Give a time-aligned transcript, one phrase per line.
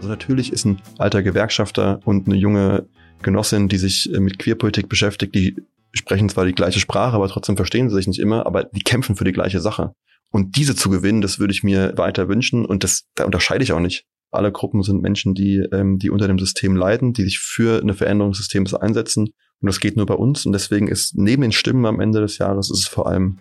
[0.00, 2.88] Also natürlich ist ein alter Gewerkschafter und eine junge
[3.20, 5.56] Genossin, die sich äh, mit Queerpolitik beschäftigt, die
[5.92, 9.14] sprechen zwar die gleiche Sprache, aber trotzdem verstehen sie sich nicht immer, aber die kämpfen
[9.14, 9.92] für die gleiche Sache.
[10.30, 13.74] Und diese zu gewinnen, das würde ich mir weiter wünschen und das, da unterscheide ich
[13.74, 14.06] auch nicht.
[14.30, 17.92] Alle Gruppen sind Menschen, die, ähm, die unter dem System leiden, die sich für eine
[17.92, 19.34] Veränderung des Systems einsetzen.
[19.60, 20.46] Und das geht nur bei uns.
[20.46, 23.36] Und deswegen ist neben den Stimmen am Ende des Jahres ist es vor allem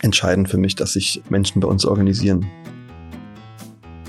[0.00, 2.46] entscheidend für mich, dass sich Menschen bei uns organisieren.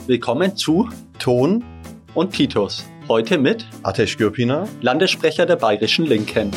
[0.08, 0.88] Willkommen zu
[1.20, 1.66] Ton
[2.14, 2.86] und Titus.
[3.08, 6.52] Heute mit Atesh Gürpina, Landessprecher der Bayerischen Linken.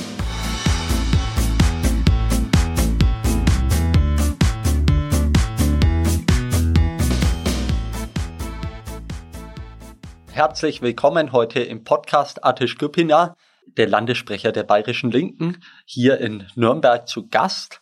[10.32, 13.36] Herzlich willkommen heute im Podcast Atish Gürpina,
[13.76, 17.80] der Landessprecher der Bayerischen Linken, hier in Nürnberg zu Gast.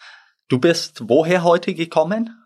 [0.49, 2.42] Du bist woher heute gekommen?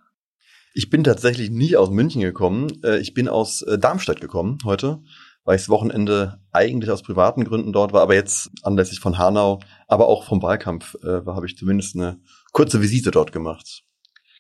[0.79, 2.71] Ich bin tatsächlich nie aus München gekommen.
[2.85, 5.01] Äh, ich bin aus äh, Darmstadt gekommen heute,
[5.45, 9.61] weil ich das Wochenende eigentlich aus privaten Gründen dort war, aber jetzt anlässlich von Hanau,
[9.89, 12.21] aber auch vom Wahlkampf äh, habe ich zumindest eine
[12.53, 13.85] kurze Visite dort gemacht.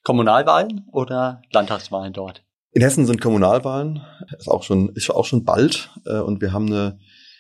[0.05, 2.45] Kommunalwahlen oder Landtagswahlen dort?
[2.73, 4.03] In Hessen sind Kommunalwahlen,
[4.39, 6.99] ist auch schon, ist auch schon bald, und wir haben eine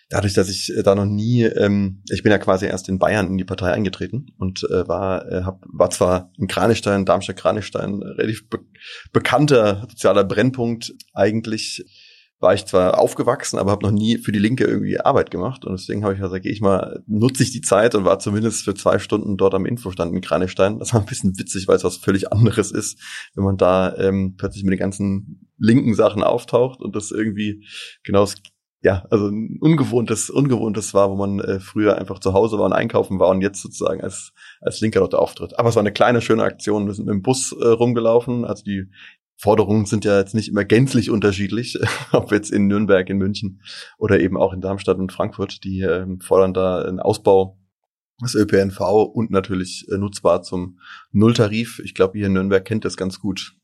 [0.08, 3.26] dadurch, dass ich äh, da noch nie, ähm, ich bin ja quasi erst in Bayern
[3.26, 8.48] in die Partei eingetreten und äh, war, äh, hab, war zwar in Kranichstein, Darmstadt-Kranichstein, relativ
[8.48, 8.60] be
[9.12, 11.84] bekannter sozialer Brennpunkt eigentlich.
[12.38, 15.64] War ich zwar aufgewachsen, aber habe noch nie für die Linke irgendwie Arbeit gemacht.
[15.64, 18.62] Und deswegen habe ich gesagt, gehe ich mal, nutze ich die Zeit und war zumindest
[18.62, 20.78] für zwei Stunden dort am Infostand in Kranichstein.
[20.78, 23.00] Das war ein bisschen witzig, weil es was völlig anderes ist,
[23.34, 27.66] wenn man da ähm, plötzlich mit den ganzen linken Sachen auftaucht und das irgendwie
[28.04, 28.34] genau das
[28.82, 32.72] ja, also ein ungewohntes, ungewohntes war, wo man äh, früher einfach zu Hause war und
[32.72, 35.58] einkaufen war und jetzt sozusagen als, als Linker dort auftritt.
[35.58, 36.86] Aber es war eine kleine, schöne Aktion.
[36.86, 38.44] Wir sind mit dem Bus äh, rumgelaufen.
[38.44, 38.88] Also die
[39.36, 41.78] Forderungen sind ja jetzt nicht immer gänzlich unterschiedlich,
[42.12, 43.60] ob jetzt in Nürnberg, in München
[43.98, 45.64] oder eben auch in Darmstadt und Frankfurt.
[45.64, 47.58] Die äh, fordern da einen Ausbau
[48.22, 48.80] des ÖPNV
[49.12, 50.78] und natürlich äh, nutzbar zum
[51.12, 51.80] Nulltarif.
[51.84, 53.56] Ich glaube, hier in Nürnberg kennt das ganz gut.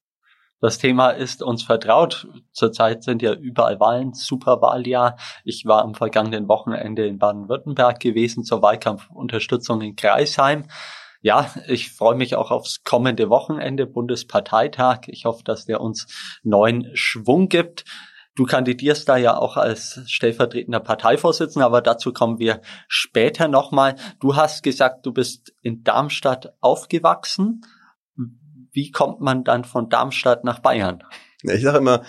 [0.62, 2.28] Das Thema ist uns vertraut.
[2.52, 5.16] Zurzeit sind ja überall Wahlen, Superwahljahr.
[5.44, 10.66] Ich war am vergangenen Wochenende in Baden-Württemberg gewesen zur Wahlkampfunterstützung in Kreisheim.
[11.20, 15.08] Ja, ich freue mich auch aufs kommende Wochenende, Bundesparteitag.
[15.08, 16.06] Ich hoffe, dass der uns
[16.44, 17.84] neuen Schwung gibt.
[18.36, 23.96] Du kandidierst da ja auch als stellvertretender Parteivorsitzender, aber dazu kommen wir später nochmal.
[24.20, 27.62] Du hast gesagt, du bist in Darmstadt aufgewachsen
[28.72, 31.02] wie kommt man dann von Darmstadt nach Bayern?
[31.42, 32.02] Ja, ich sage immer,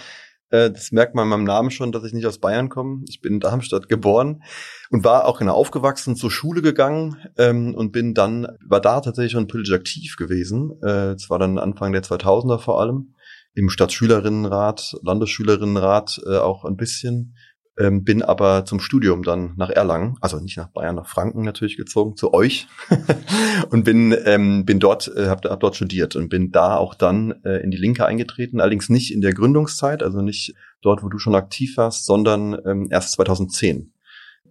[0.49, 3.03] äh, das merkt man in meinem Namen schon, dass ich nicht aus Bayern komme.
[3.09, 4.43] Ich bin in Darmstadt geboren
[4.91, 9.31] und war auch genau aufgewachsen, zur Schule gegangen ähm, und bin dann, war da tatsächlich
[9.31, 10.71] schon politisch aktiv gewesen.
[10.83, 13.15] Äh, war dann Anfang der 2000er vor allem
[13.55, 17.35] im Stadtschülerinnenrat, Landesschülerinnenrat äh, auch ein bisschen
[17.77, 21.77] ähm, bin aber zum Studium dann nach Erlangen, also nicht nach Bayern, nach Franken natürlich
[21.77, 22.67] gezogen, zu euch
[23.69, 27.41] und bin ähm, bin dort äh, habe hab dort studiert und bin da auch dann
[27.43, 31.17] äh, in die Linke eingetreten, allerdings nicht in der Gründungszeit, also nicht dort, wo du
[31.17, 33.93] schon aktiv warst, sondern ähm, erst 2010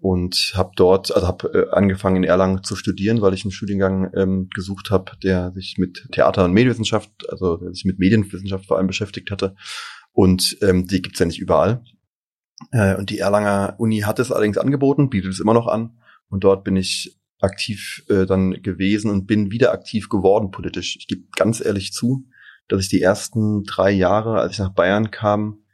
[0.03, 4.11] und habe dort, also habe äh, angefangen in Erlangen zu studieren, weil ich einen Studiengang
[4.17, 8.79] ähm, gesucht habe, der sich mit Theater und Medienwissenschaft, also der sich mit Medienwissenschaft vor
[8.79, 9.55] allem beschäftigt hatte.
[10.11, 11.85] Und ähm, die gibt's ja nicht überall.
[12.71, 15.99] Äh, und die Erlanger Uni hat es allerdings angeboten, bietet es immer noch an.
[16.29, 20.97] Und dort bin ich aktiv äh, dann gewesen und bin wieder aktiv geworden politisch.
[20.99, 22.27] Ich gebe ganz ehrlich zu,
[22.69, 25.65] dass ich die ersten drei Jahre, als ich nach Bayern kam,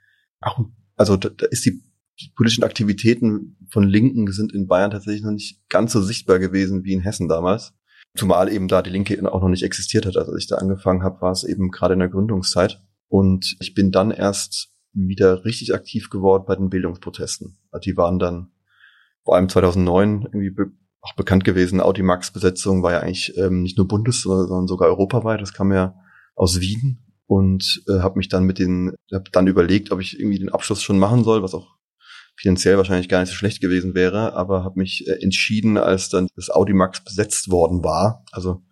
[0.40, 0.58] auch,
[0.96, 1.82] also da, da ist die,
[2.20, 6.84] die politischen Aktivitäten von Linken sind in Bayern tatsächlich noch nicht ganz so sichtbar gewesen
[6.84, 7.74] wie in Hessen damals.
[8.16, 10.16] Zumal eben da die Linke auch noch nicht existiert hat.
[10.16, 12.80] Also als ich da angefangen habe, war es eben gerade in der Gründungszeit.
[13.08, 17.58] Und ich bin dann erst wieder richtig aktiv geworden bei den Bildungsprotesten.
[17.70, 18.50] Also die waren dann
[19.24, 21.80] vor allem 2009 irgendwie be auch bekannt gewesen.
[21.80, 25.40] Audimax-Besetzung war ja eigentlich ähm, nicht nur bundes, sondern sogar europaweit.
[25.40, 25.94] Das kam ja
[26.34, 30.40] aus Wien und äh, habe mich dann mit den, habe dann überlegt, ob ich irgendwie
[30.40, 31.78] den Abschluss schon machen soll, was auch
[32.38, 36.28] finanziell wahrscheinlich gar nicht so schlecht gewesen wäre, aber habe mich äh, entschieden, als dann
[36.36, 38.24] das Audimax besetzt worden war.
[38.30, 38.62] Also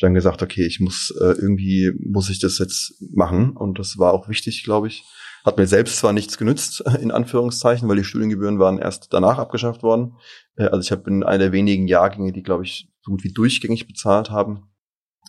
[0.00, 4.12] dann gesagt, okay, ich muss äh, irgendwie muss ich das jetzt machen und das war
[4.12, 5.04] auch wichtig, glaube ich,
[5.46, 9.82] hat mir selbst zwar nichts genützt, in Anführungszeichen, weil die Studiengebühren waren erst danach abgeschafft
[9.82, 10.16] worden.
[10.56, 13.32] Äh, also ich habe in einer der wenigen Jahrgänge, die, glaube ich, so gut wie
[13.32, 14.68] durchgängig bezahlt haben.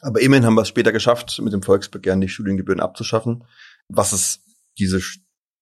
[0.02, 3.46] Aber immerhin haben wir es später geschafft, mit dem Volksbegehren die Studiengebühren abzuschaffen.
[3.88, 4.44] Was es
[4.78, 5.00] diese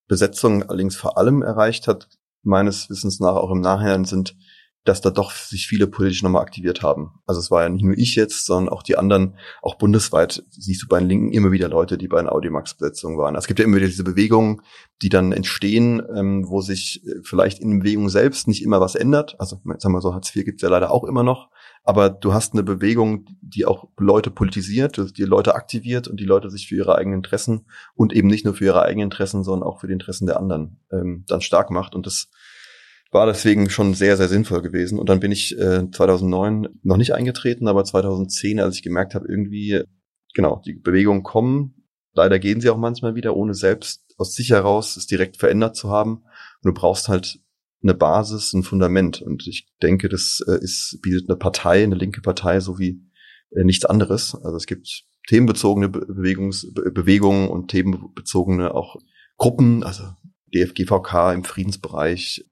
[0.08, 2.10] Besetzung allerdings vor allem erreicht hat,
[2.44, 4.36] meines Wissens nach auch im Nachhinein, sind
[4.86, 7.20] dass da doch sich viele politisch nochmal aktiviert haben.
[7.26, 10.84] Also es war ja nicht nur ich jetzt, sondern auch die anderen, auch bundesweit siehst
[10.84, 13.36] du bei den Linken immer wieder Leute, die bei den Audimax-Besetzungen waren.
[13.36, 14.62] Es gibt ja immer wieder diese Bewegungen,
[15.02, 19.36] die dann entstehen, ähm, wo sich äh, vielleicht in Bewegung selbst nicht immer was ändert.
[19.40, 21.50] Also sagen wir so, Hartz IV gibt es ja leider auch immer noch.
[21.84, 26.50] Aber du hast eine Bewegung, die auch Leute politisiert, die Leute aktiviert und die Leute
[26.50, 29.82] sich für ihre eigenen Interessen und eben nicht nur für ihre eigenen Interessen, sondern auch
[29.82, 31.94] für die Interessen der anderen ähm, dann stark macht.
[31.94, 32.30] Und das
[33.12, 35.00] war deswegen schon sehr, sehr sinnvoll gewesen.
[35.00, 39.28] Und dann bin ich äh, 2009 noch nicht eingetreten, aber 2010, als ich gemerkt habe,
[39.28, 39.84] irgendwie,
[40.34, 41.86] genau, die Bewegungen kommen.
[42.14, 45.90] Leider gehen sie auch manchmal wieder, ohne selbst aus sich heraus es direkt verändert zu
[45.90, 46.24] haben.
[46.62, 47.40] Und du brauchst halt
[47.84, 49.22] eine Basis, ein Fundament.
[49.22, 53.02] Und ich denke, das äh, ist, bietet eine Partei, eine linke Partei, so wie
[53.52, 54.36] äh, nichts anderes.
[54.36, 58.98] Also es gibt themenbezogene Bewegungs Bewegungen und themenbezogene auch
[59.38, 60.04] Gruppen, also
[60.54, 62.46] DFGVK im Friedensbereich,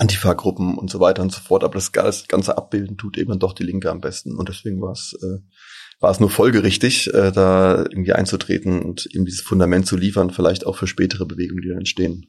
[0.00, 1.62] Antifa-Gruppen und so weiter und so fort.
[1.62, 4.36] Aber das, ganze Abbilden tut eben doch die Linke am besten.
[4.36, 5.38] Und deswegen war es, äh,
[6.00, 10.66] war es nur folgerichtig, äh, da irgendwie einzutreten und eben dieses Fundament zu liefern, vielleicht
[10.66, 12.26] auch für spätere Bewegungen, die dann entstehen.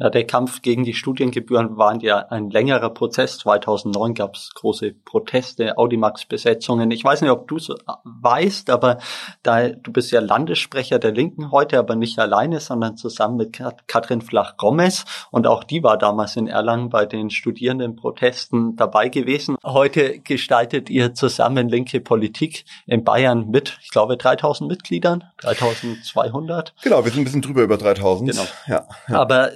[0.00, 3.36] Ja, der Kampf gegen die Studiengebühren war ja ein längerer Prozess.
[3.36, 6.90] 2009 gab es große Proteste, Audimax-Besetzungen.
[6.90, 7.68] Ich weiß nicht, ob du es
[8.04, 8.96] weißt, aber
[9.42, 13.86] da, du bist ja Landessprecher der Linken heute, aber nicht alleine, sondern zusammen mit Kat
[13.88, 15.04] Katrin Flach-Gomez.
[15.30, 19.56] Und auch die war damals in Erlangen bei den Studierendenprotesten dabei gewesen.
[19.62, 26.74] Heute gestaltet ihr zusammen linke Politik in Bayern mit, ich glaube, 3000 Mitgliedern, 3200.
[26.82, 28.30] Genau, wir sind ein bisschen drüber über 3000.
[28.30, 28.44] Genau.
[28.66, 29.20] Ja, ja.
[29.20, 29.50] Aber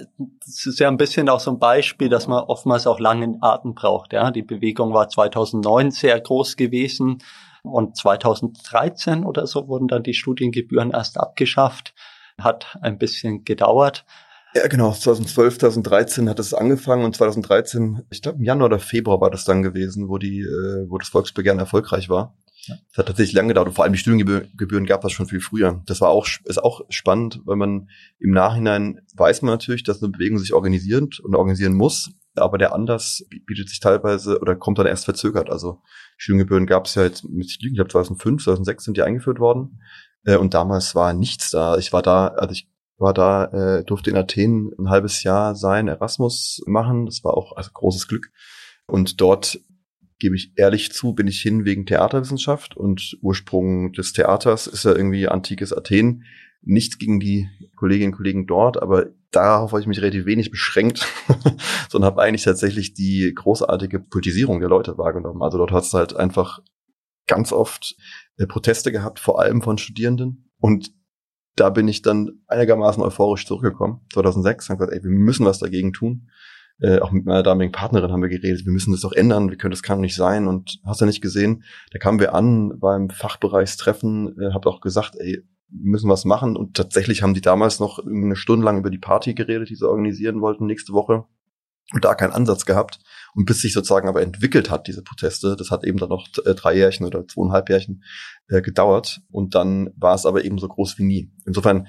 [0.47, 3.73] es ist ja ein bisschen auch so ein Beispiel, dass man oftmals auch langen Atem
[3.73, 4.13] braucht.
[4.13, 7.19] Ja, die Bewegung war 2009 sehr groß gewesen
[7.63, 11.93] und 2013 oder so wurden dann die Studiengebühren erst abgeschafft.
[12.39, 14.05] Hat ein bisschen gedauert.
[14.55, 14.91] Ja, genau.
[14.91, 19.43] 2012, 2013 hat es angefangen und 2013, ich glaube im Januar oder Februar war das
[19.43, 22.33] dann gewesen, wo die, äh, wo das Volksbegehren erfolgreich war.
[22.67, 25.81] Das hat tatsächlich lange gedauert und vor allem die Studiengebühren gab es schon viel früher.
[25.85, 27.89] Das war auch, ist auch spannend, weil man
[28.19, 32.73] im Nachhinein weiß man natürlich, dass eine Bewegung sich organisiert und organisieren muss, aber der
[32.73, 35.49] Anlass bietet sich teilweise oder kommt dann erst verzögert.
[35.49, 35.81] Also
[36.17, 39.81] Studiengebühren gab es ja jetzt, ich glaube 2005, 2006 sind die eingeführt worden
[40.25, 41.77] äh, und damals war nichts da.
[41.77, 45.87] Ich war da, also ich war da, äh, durfte in Athen ein halbes Jahr sein,
[45.87, 47.05] Erasmus machen.
[47.05, 48.31] Das war auch also großes Glück.
[48.87, 49.59] Und dort
[50.19, 54.95] gebe ich ehrlich zu, bin ich hin wegen Theaterwissenschaft und Ursprung des Theaters ist ja
[54.95, 56.23] irgendwie antikes Athen.
[56.61, 61.05] Nichts gegen die Kolleginnen und Kollegen dort, aber darauf habe ich mich relativ wenig beschränkt,
[61.89, 65.43] sondern habe eigentlich tatsächlich die großartige Politisierung der Leute wahrgenommen.
[65.43, 66.59] Also dort hat es halt einfach
[67.27, 67.95] ganz oft
[68.37, 70.49] äh, Proteste gehabt, vor allem von Studierenden.
[70.59, 70.91] Und
[71.55, 75.93] da bin ich dann einigermaßen euphorisch zurückgekommen, 2006, und gesagt, ey, wir müssen was dagegen
[75.93, 76.29] tun
[76.79, 79.57] äh, auch mit meiner damaligen Partnerin haben wir geredet, wir müssen das doch ändern, wir
[79.57, 83.09] können, das kann nicht sein und hast du nicht gesehen, da kamen wir an beim
[83.09, 87.99] Fachbereichstreffen, äh, habt auch gesagt, ey, müssen was machen und tatsächlich haben die damals noch
[87.99, 91.25] eine Stunde lang über die Party geredet, die sie organisieren wollten nächste Woche
[91.93, 92.99] und da keinen Ansatz gehabt.
[93.35, 96.55] Und bis sich sozusagen aber entwickelt hat, diese Proteste, das hat eben dann noch äh,
[96.55, 98.03] drei Jährchen oder zweieinhalb Jährchen
[98.47, 99.21] äh, gedauert.
[99.29, 101.31] Und dann war es aber eben so groß wie nie.
[101.45, 101.87] Insofern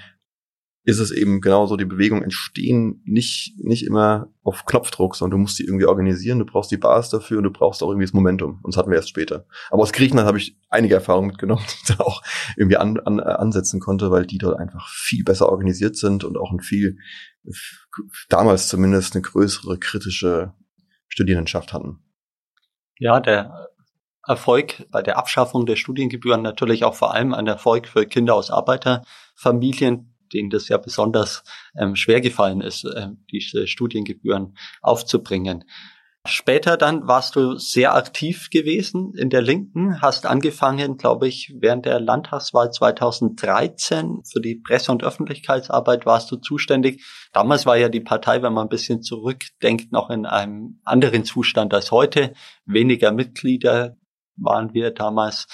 [0.87, 5.59] ist es eben genauso, die Bewegungen entstehen nicht, nicht immer auf Knopfdruck, sondern du musst
[5.59, 8.61] die irgendwie organisieren, du brauchst die Basis dafür und du brauchst auch irgendwie das Momentum.
[8.63, 9.47] Und das hatten wir erst später.
[9.71, 12.23] Aber aus Griechenland habe ich einige Erfahrungen mitgenommen, die ich da auch
[12.57, 16.53] irgendwie an, an, ansetzen konnte, weil die dort einfach viel besser organisiert sind und auch
[16.53, 16.99] ein viel,
[18.29, 20.55] damals zumindest eine größere kritische
[21.09, 21.99] Studierendenschaft hatten.
[23.01, 23.71] Ja, der
[24.25, 28.53] Erfolg bei der Abschaffung der Studiengebühren natürlich auch vor allem ein Erfolg für Kinder aus
[28.53, 31.43] Arbeiterfamilien, denen das ja besonders
[31.77, 35.65] ähm, schwer gefallen ist, äh, diese Studiengebühren aufzubringen.
[36.29, 41.87] Später dann warst du sehr aktiv gewesen in der Linken, hast angefangen, glaube ich, während
[41.87, 47.05] der Landtagswahl 2013 für die Presse- und Öffentlichkeitsarbeit warst du zuständig.
[47.33, 51.73] Damals war ja die Partei, wenn man ein bisschen zurückdenkt, noch in einem anderen Zustand
[51.73, 52.33] als heute.
[52.65, 53.97] Weniger Mitglieder
[54.37, 55.47] waren wir damals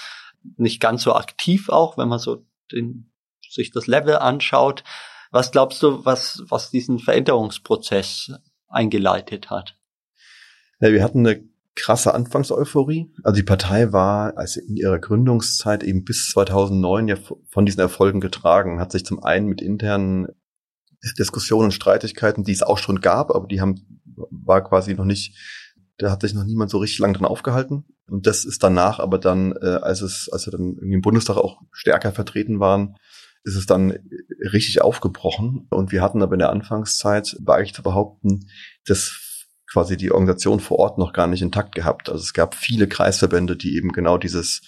[0.57, 3.12] nicht ganz so aktiv auch, wenn man so den
[3.53, 4.83] sich das Level anschaut.
[5.31, 8.31] Was glaubst du, was, was diesen Veränderungsprozess
[8.67, 9.75] eingeleitet hat?
[10.79, 11.43] Ja, wir hatten eine
[11.75, 13.11] krasse Anfangseuphorie.
[13.23, 17.15] Also die Partei war also in ihrer Gründungszeit eben bis 2009 ja
[17.49, 20.27] von diesen Erfolgen getragen, hat sich zum einen mit internen
[21.17, 25.35] Diskussionen und Streitigkeiten, die es auch schon gab, aber die haben, war quasi noch nicht,
[25.97, 27.85] da hat sich noch niemand so richtig lang dran aufgehalten.
[28.07, 31.37] Und das ist danach aber dann, äh, als es, als wir dann irgendwie im Bundestag
[31.37, 32.95] auch stärker vertreten waren,
[33.43, 33.97] ist es dann
[34.51, 35.67] richtig aufgebrochen.
[35.69, 38.47] Und wir hatten aber in der Anfangszeit, war ich zu behaupten,
[38.85, 42.09] das quasi die Organisation vor Ort noch gar nicht intakt gehabt.
[42.09, 44.61] Also es gab viele Kreisverbände, die eben genau dieses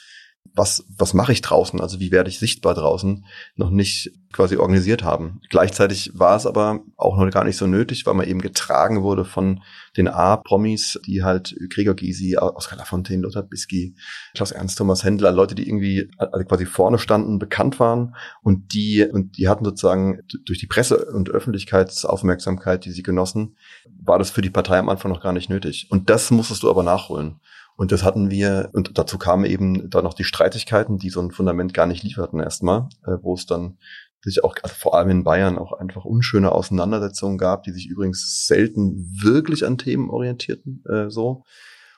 [0.56, 5.04] was, was mache ich draußen, also wie werde ich sichtbar draußen, noch nicht quasi organisiert
[5.04, 5.40] haben.
[5.50, 9.24] Gleichzeitig war es aber auch noch gar nicht so nötig, weil man eben getragen wurde
[9.24, 9.62] von
[9.96, 13.96] den A-Promis, die halt Gregor Gysi, Oskar Lafontaine, Lothar Bisky,
[14.34, 19.06] Klaus Ernst, Thomas Händler, Leute, die irgendwie also quasi vorne standen, bekannt waren und die,
[19.06, 23.56] und die hatten sozusagen durch die Presse- und Öffentlichkeitsaufmerksamkeit, die sie genossen,
[24.04, 25.88] war das für die Partei am Anfang noch gar nicht nötig.
[25.90, 27.40] Und das musstest du aber nachholen.
[27.78, 31.32] Und das hatten wir, und dazu kamen eben da noch die Streitigkeiten, die so ein
[31.32, 33.78] Fundament gar nicht lieferten erstmal, äh, wo es dann
[34.22, 38.46] sich auch also vor allem in Bayern auch einfach unschöne Auseinandersetzungen gab, die sich übrigens
[38.48, 41.44] selten wirklich an Themen orientierten, äh, so.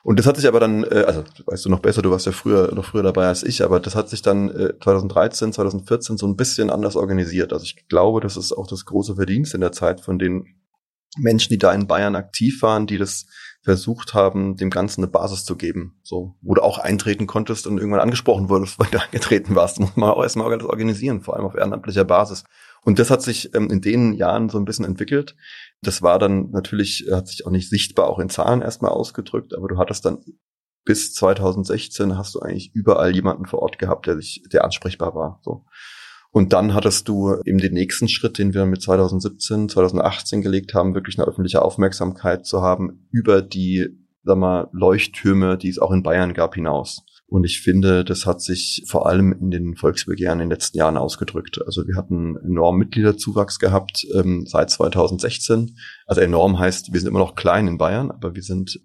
[0.04, 2.32] Und das hat sich aber dann, äh, also weißt du noch besser, du warst ja
[2.32, 6.26] früher noch früher dabei als ich, aber das hat sich dann äh, 2013, 2014 so
[6.26, 7.52] ein bisschen anders organisiert.
[7.52, 10.46] Also ich glaube, das ist auch das große Verdienst in der Zeit von den
[11.16, 13.26] Menschen, die da in Bayern aktiv waren, die das
[13.68, 16.00] versucht haben, dem Ganzen eine Basis zu geben.
[16.02, 19.94] So, wo du auch eintreten konntest und irgendwann angesprochen wurdest, weil du eingetreten warst, muss
[19.94, 22.44] man auch erstmal alles organisieren, vor allem auf ehrenamtlicher Basis.
[22.82, 25.36] Und das hat sich ähm, in den Jahren so ein bisschen entwickelt.
[25.82, 29.68] Das war dann natürlich, hat sich auch nicht sichtbar auch in Zahlen erstmal ausgedrückt, aber
[29.68, 30.24] du hattest dann
[30.86, 35.40] bis 2016 hast du eigentlich überall jemanden vor Ort gehabt, der sich, der ansprechbar war.
[35.42, 35.66] So.
[36.30, 40.94] Und dann hattest du eben den nächsten Schritt, den wir mit 2017, 2018 gelegt haben,
[40.94, 43.88] wirklich eine öffentliche Aufmerksamkeit zu haben über die,
[44.24, 47.02] sag mal, Leuchttürme, die es auch in Bayern gab, hinaus.
[47.30, 50.96] Und ich finde, das hat sich vor allem in den Volksbegehren in den letzten Jahren
[50.96, 51.60] ausgedrückt.
[51.66, 55.76] Also wir hatten enorm Mitgliederzuwachs gehabt ähm, seit 2016.
[56.06, 58.80] Also enorm heißt, wir sind immer noch klein in Bayern, aber wir sind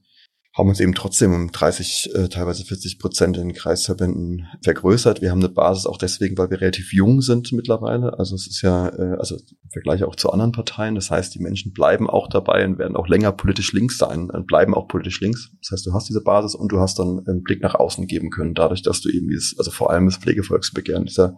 [0.55, 5.21] haben uns eben trotzdem um 30, äh, teilweise 40 Prozent in den Kreisverbänden vergrößert.
[5.21, 8.19] Wir haben eine Basis auch deswegen, weil wir relativ jung sind mittlerweile.
[8.19, 10.93] Also es ist ja, äh, also im Vergleich auch zu anderen Parteien.
[10.93, 14.45] Das heißt, die Menschen bleiben auch dabei und werden auch länger politisch links sein und
[14.45, 15.49] bleiben auch politisch links.
[15.61, 18.29] Das heißt, du hast diese Basis und du hast dann einen Blick nach außen geben
[18.29, 21.33] können, dadurch, dass du eben dieses, also vor allem das Pflegevolksbegehren ist ja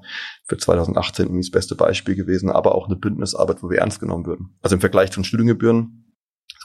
[0.45, 4.25] für 2018 irgendwie das beste Beispiel gewesen, aber auch eine Bündnisarbeit, wo wir ernst genommen
[4.25, 4.57] würden.
[4.61, 6.04] Also im Vergleich zu den Studiengebühren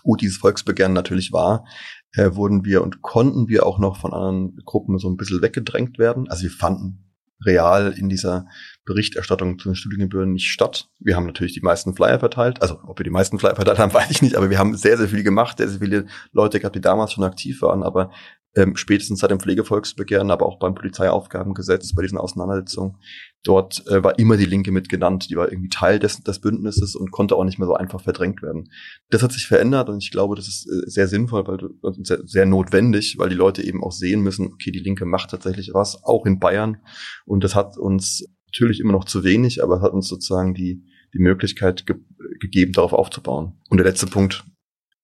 [0.02, 1.64] gut dieses Volksbegehren natürlich war,
[2.12, 5.98] äh, wurden wir und konnten wir auch noch von anderen Gruppen so ein bisschen weggedrängt
[5.98, 6.28] werden.
[6.28, 7.10] Also wir fanden
[7.44, 8.46] real in dieser
[8.84, 10.88] Berichterstattung zu den Studiengebühren nicht statt.
[10.98, 12.62] Wir haben natürlich die meisten Flyer verteilt.
[12.62, 14.96] Also ob wir die meisten Flyer verteilt haben, weiß ich nicht, aber wir haben sehr,
[14.96, 18.10] sehr viel gemacht, sehr, sehr viele Leute gehabt, die damals schon aktiv waren, aber
[18.56, 22.96] ähm, spätestens seit dem Pflegevolksbegehren, aber auch beim Polizeiaufgabengesetz, bei diesen Auseinandersetzungen,
[23.44, 25.30] dort äh, war immer die Linke mit genannt.
[25.30, 28.42] Die war irgendwie Teil des, des Bündnisses und konnte auch nicht mehr so einfach verdrängt
[28.42, 28.72] werden.
[29.08, 31.58] Das hat sich verändert und ich glaube, das ist äh, sehr sinnvoll, weil
[32.02, 35.70] sehr, sehr notwendig, weil die Leute eben auch sehen müssen, okay, die Linke macht tatsächlich
[35.72, 36.78] was, auch in Bayern.
[37.26, 40.82] Und das hat uns natürlich immer noch zu wenig, aber hat uns sozusagen die,
[41.14, 41.96] die Möglichkeit ge
[42.38, 43.60] gegeben, darauf aufzubauen.
[43.68, 44.44] Und der letzte Punkt,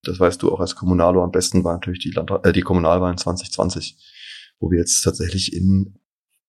[0.02, 3.18] das weißt du auch als Kommunalo am besten, war natürlich die, Land äh, die Kommunalwahlen
[3.18, 3.96] 2020,
[4.58, 5.98] wo wir jetzt tatsächlich in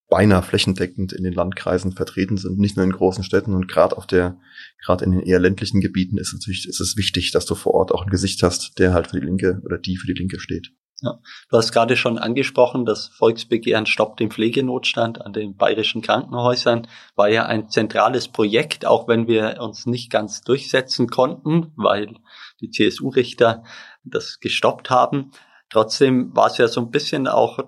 [0.09, 4.07] beinahe flächendeckend in den Landkreisen vertreten sind, nicht nur in großen Städten und gerade auf
[4.07, 4.39] der,
[4.83, 7.91] gerade in den eher ländlichen Gebieten ist natürlich, ist es wichtig, dass du vor Ort
[7.91, 10.71] auch ein Gesicht hast, der halt für die Linke oder die für die Linke steht.
[11.01, 11.19] Ja.
[11.49, 17.29] Du hast gerade schon angesprochen, das Volksbegehren Stopp den Pflegenotstand an den bayerischen Krankenhäusern war
[17.29, 22.15] ja ein zentrales Projekt, auch wenn wir uns nicht ganz durchsetzen konnten, weil
[22.61, 23.63] die CSU-Richter
[24.03, 25.31] das gestoppt haben.
[25.69, 27.59] Trotzdem war es ja so ein bisschen auch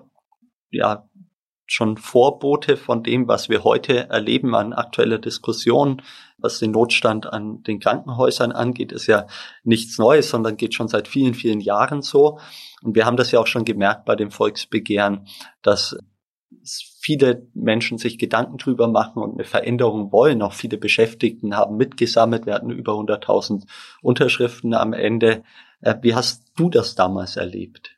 [0.70, 1.08] ja
[1.66, 6.02] schon Vorbote von dem, was wir heute erleben an aktueller Diskussion,
[6.36, 9.28] was den Notstand an den Krankenhäusern angeht, ist ja
[9.62, 12.40] nichts Neues, sondern geht schon seit vielen, vielen Jahren so.
[12.82, 15.26] Und wir haben das ja auch schon gemerkt bei dem Volksbegehren,
[15.62, 15.96] dass
[17.00, 20.42] viele Menschen sich Gedanken drüber machen und eine Veränderung wollen.
[20.42, 22.46] Auch viele Beschäftigten haben mitgesammelt.
[22.46, 23.64] Wir hatten über 100.000
[24.02, 25.42] Unterschriften am Ende.
[25.80, 27.96] Äh, wie hast du das damals erlebt?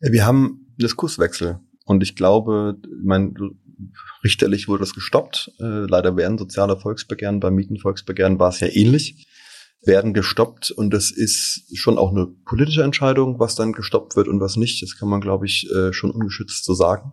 [0.00, 3.34] Wir haben Diskurswechsel und ich glaube, mein,
[4.22, 5.52] richterlich wurde das gestoppt.
[5.58, 9.27] Äh, leider werden soziale Volksbegehren, beim Mietenvolksbegehren war es ja ähnlich,
[9.82, 14.40] werden gestoppt und das ist schon auch eine politische Entscheidung, was dann gestoppt wird und
[14.40, 14.82] was nicht.
[14.82, 17.12] Das kann man, glaube ich, äh, schon ungeschützt so sagen.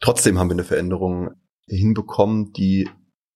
[0.00, 1.30] Trotzdem haben wir eine Veränderung
[1.66, 2.88] hinbekommen, die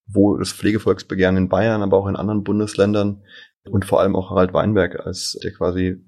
[0.07, 3.23] wo das Pflegevolksbegehren in Bayern, aber auch in anderen Bundesländern
[3.65, 6.05] und vor allem auch Harald Weinberg, als der quasi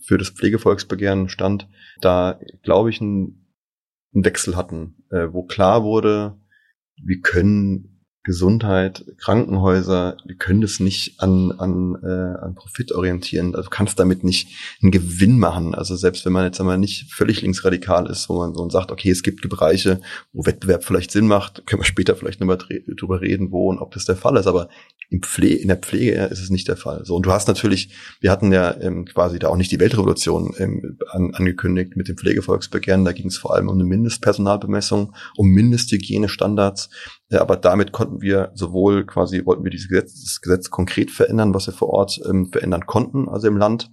[0.00, 1.66] für das Pflegevolksbegehren stand,
[2.02, 3.48] da glaube ich ein
[4.14, 6.38] einen Wechsel hatten, äh, wo klar wurde,
[7.02, 7.97] wir können
[8.28, 13.54] Gesundheit, Krankenhäuser, wir können das nicht an, an, äh, an Profit orientieren.
[13.54, 14.50] Also du kannst damit nicht
[14.82, 15.74] einen Gewinn machen.
[15.74, 19.10] Also selbst wenn man jetzt einmal nicht völlig linksradikal ist, wo man so sagt, okay,
[19.10, 20.02] es gibt Bereiche,
[20.34, 23.92] wo Wettbewerb vielleicht Sinn macht, können wir später vielleicht nochmal drüber reden, wo und ob
[23.94, 24.46] das der Fall ist.
[24.46, 24.68] Aber
[25.08, 27.06] im Pflege, in der Pflege ist es nicht der Fall.
[27.06, 30.54] So, und du hast natürlich, wir hatten ja ähm, quasi da auch nicht die Weltrevolution
[30.58, 33.06] ähm, an, angekündigt mit dem Pflegevolksbegehren.
[33.06, 36.90] Da ging es vor allem um eine Mindestpersonalbemessung, um Mindesthygienestandards.
[37.30, 41.66] Aber damit konnten wir sowohl quasi, wollten wir dieses Gesetz, das Gesetz konkret verändern, was
[41.66, 43.90] wir vor Ort ähm, verändern konnten, also im Land,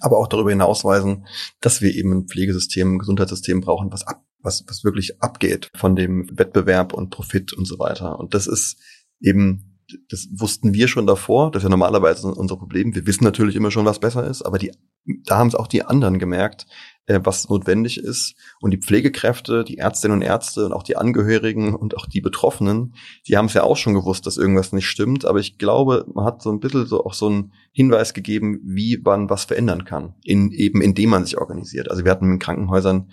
[0.00, 1.26] aber auch darüber hinausweisen,
[1.60, 5.96] dass wir eben ein Pflegesystem, ein Gesundheitssystem brauchen, was ab, was, was wirklich abgeht von
[5.96, 8.18] dem Wettbewerb und Profit und so weiter.
[8.20, 8.76] Und das ist
[9.20, 9.70] eben
[10.08, 12.94] das wussten wir schon davor, das ist ja normalerweise unser Problem.
[12.94, 14.72] Wir wissen natürlich immer schon, was besser ist, aber die,
[15.04, 16.66] da haben es auch die anderen gemerkt,
[17.06, 18.34] äh, was notwendig ist.
[18.60, 22.94] Und die Pflegekräfte, die Ärztinnen und Ärzte und auch die Angehörigen und auch die Betroffenen,
[23.26, 25.24] die haben es ja auch schon gewusst, dass irgendwas nicht stimmt.
[25.24, 28.98] Aber ich glaube, man hat so ein bisschen so auch so einen Hinweis gegeben, wie
[29.02, 31.90] man was verändern kann, in, eben indem man sich organisiert.
[31.90, 33.10] Also wir hatten in Krankenhäusern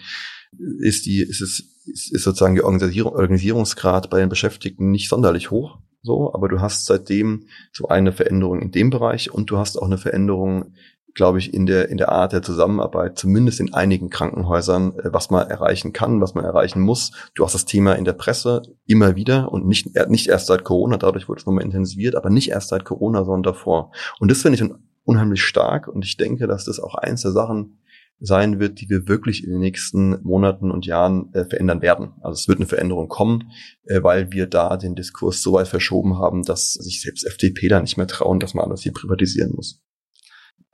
[0.79, 2.61] ist die, ist es, ist, ist sozusagen die
[3.03, 8.61] Organisierungsgrad bei den Beschäftigten nicht sonderlich hoch so, aber du hast seitdem so eine Veränderung
[8.61, 10.73] in dem Bereich und du hast auch eine Veränderung,
[11.17, 15.29] glaube ich, in der, in der Art der Zusammenarbeit, zumindest in einigen Krankenhäusern, äh, was
[15.31, 17.11] man erreichen kann, was man erreichen muss.
[17.33, 20.97] Du hast das Thema in der Presse immer wieder und nicht, nicht erst seit Corona,
[20.97, 23.91] dadurch wurde es nochmal intensiviert, aber nicht erst seit Corona, sondern davor.
[24.19, 24.71] Und das finde ich
[25.03, 27.79] unheimlich stark und ich denke, dass das auch eins der Sachen
[28.19, 32.13] sein wird, die wir wirklich in den nächsten Monaten und Jahren äh, verändern werden.
[32.21, 33.51] Also es wird eine Veränderung kommen,
[33.85, 37.79] äh, weil wir da den Diskurs so weit verschoben haben, dass sich selbst FDP da
[37.79, 39.83] nicht mehr trauen, dass man alles hier privatisieren muss.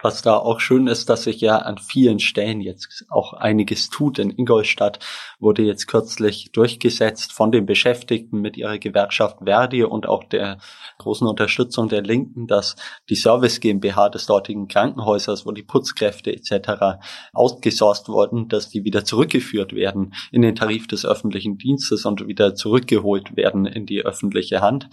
[0.04, 4.20] Was da auch schön ist, dass sich ja an vielen Stellen jetzt auch einiges tut.
[4.20, 5.00] In Ingolstadt
[5.40, 10.58] wurde jetzt kürzlich durchgesetzt von den Beschäftigten mit ihrer Gewerkschaft Verdi und auch der
[10.98, 12.76] großen Unterstützung der Linken, dass
[13.10, 17.00] die Service GmbH des dortigen Krankenhäusers, wo die Putzkräfte etc.
[17.34, 22.56] outgesourced wurden, dass die wieder zurückgeführt werden in den Tarif des öffentlichen Dienstes und wieder
[22.56, 24.90] zurückgeholt werden in die öffentliche Hand,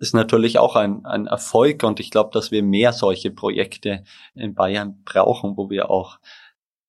[0.00, 4.02] ist natürlich auch ein, ein Erfolg und ich glaube, dass wir mehr solche Projekte
[4.48, 6.18] in Bayern brauchen, wo wir auch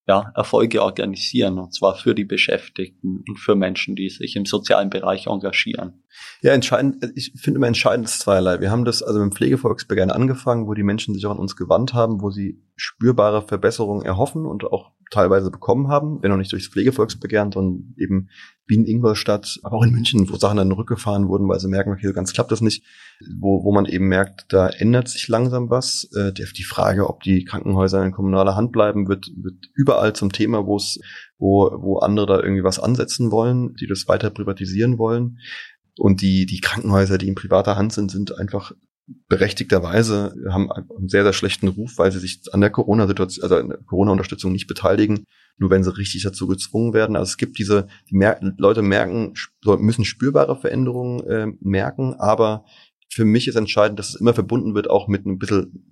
[0.10, 4.90] ja, Erfolge organisieren, und zwar für die Beschäftigten und für Menschen, die sich im sozialen
[4.90, 6.02] Bereich engagieren.
[6.42, 8.60] Ja, entscheidend, ich finde immer entscheidend ist zweierlei.
[8.60, 11.94] Wir haben das also dem Pflegevolksbegehren angefangen, wo die Menschen sich auch an uns gewandt
[11.94, 16.68] haben, wo sie spürbare Verbesserungen erhoffen und auch teilweise bekommen haben, wenn auch nicht durchs
[16.68, 18.30] Pflegevolksbegehren, sondern eben
[18.68, 21.92] wie in Ingolstadt, aber auch in München, wo Sachen dann rückgefahren wurden, weil sie merken,
[21.92, 22.84] okay, so ganz klappt das nicht,
[23.40, 26.08] wo, wo man eben merkt, da ändert sich langsam was.
[26.16, 30.66] Äh, die Frage, ob die Krankenhäuser in kommunaler Hand bleiben, wird, wird überall zum Thema,
[30.68, 31.00] wo es,
[31.40, 35.40] wo, wo andere da irgendwie was ansetzen wollen, die das weiter privatisieren wollen.
[35.98, 38.72] Und die, die Krankenhäuser, die in privater Hand sind, sind einfach
[39.28, 43.70] berechtigterweise haben einen sehr, sehr schlechten Ruf, weil sie sich an der Corona-Situation, also an
[43.70, 45.26] der Corona-Unterstützung nicht beteiligen,
[45.58, 47.16] nur wenn sie richtig dazu gezwungen werden.
[47.16, 49.34] Also es gibt diese, die mer Leute merken,
[49.66, 52.66] müssen spürbare Veränderungen äh, merken, aber
[53.12, 55.84] für mich ist entscheidend, dass es immer verbunden wird auch mit ein bisschen,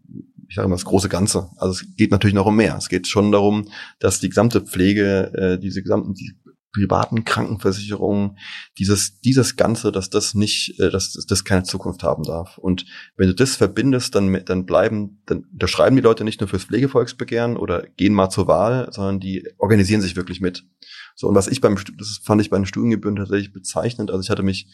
[0.48, 1.50] ich sage mal, das große Ganze.
[1.58, 2.76] Also es geht natürlich noch um mehr.
[2.78, 3.68] Es geht schon darum,
[4.00, 6.34] dass die gesamte Pflege, äh, diese gesamten, die
[6.74, 8.38] privaten Krankenversicherungen,
[8.78, 12.58] dieses, dieses Ganze, dass das nicht, äh, dass das keine Zukunft haben darf.
[12.58, 16.66] Und wenn du das verbindest, dann, dann bleiben, dann unterschreiben die Leute nicht nur fürs
[16.66, 20.66] Pflegevolksbegehren oder gehen mal zur Wahl, sondern die organisieren sich wirklich mit.
[21.16, 24.12] So, und was ich beim, das fand ich bei den Studiengebühren tatsächlich bezeichnend.
[24.12, 24.68] Also ich hatte mich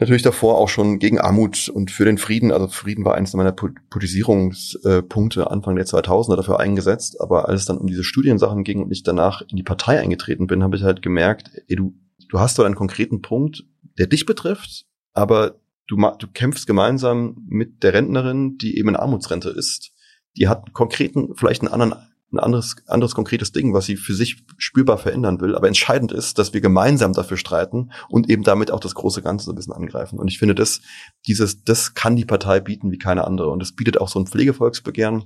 [0.00, 3.52] natürlich davor auch schon gegen Armut und für den Frieden, also Frieden war eines meiner
[3.52, 8.90] Politisierungspunkte Anfang der 2000er dafür eingesetzt, aber als es dann um diese Studiensachen ging und
[8.90, 11.94] ich danach in die Partei eingetreten bin, habe ich halt gemerkt, ey, du,
[12.28, 13.64] du hast so einen konkreten Punkt,
[13.98, 19.50] der dich betrifft, aber du, du kämpfst gemeinsam mit der Rentnerin, die eben in Armutsrente
[19.50, 19.92] ist.
[20.36, 21.94] Die hat konkreten, vielleicht einen anderen
[22.32, 25.54] ein anderes, anderes konkretes Ding, was sie für sich spürbar verändern will.
[25.54, 29.46] Aber entscheidend ist, dass wir gemeinsam dafür streiten und eben damit auch das große Ganze
[29.46, 30.18] so ein bisschen angreifen.
[30.18, 30.80] Und ich finde, das,
[31.26, 33.50] dieses, das kann die Partei bieten wie keine andere.
[33.50, 35.24] Und es bietet auch so ein Pflegevolksbegehren.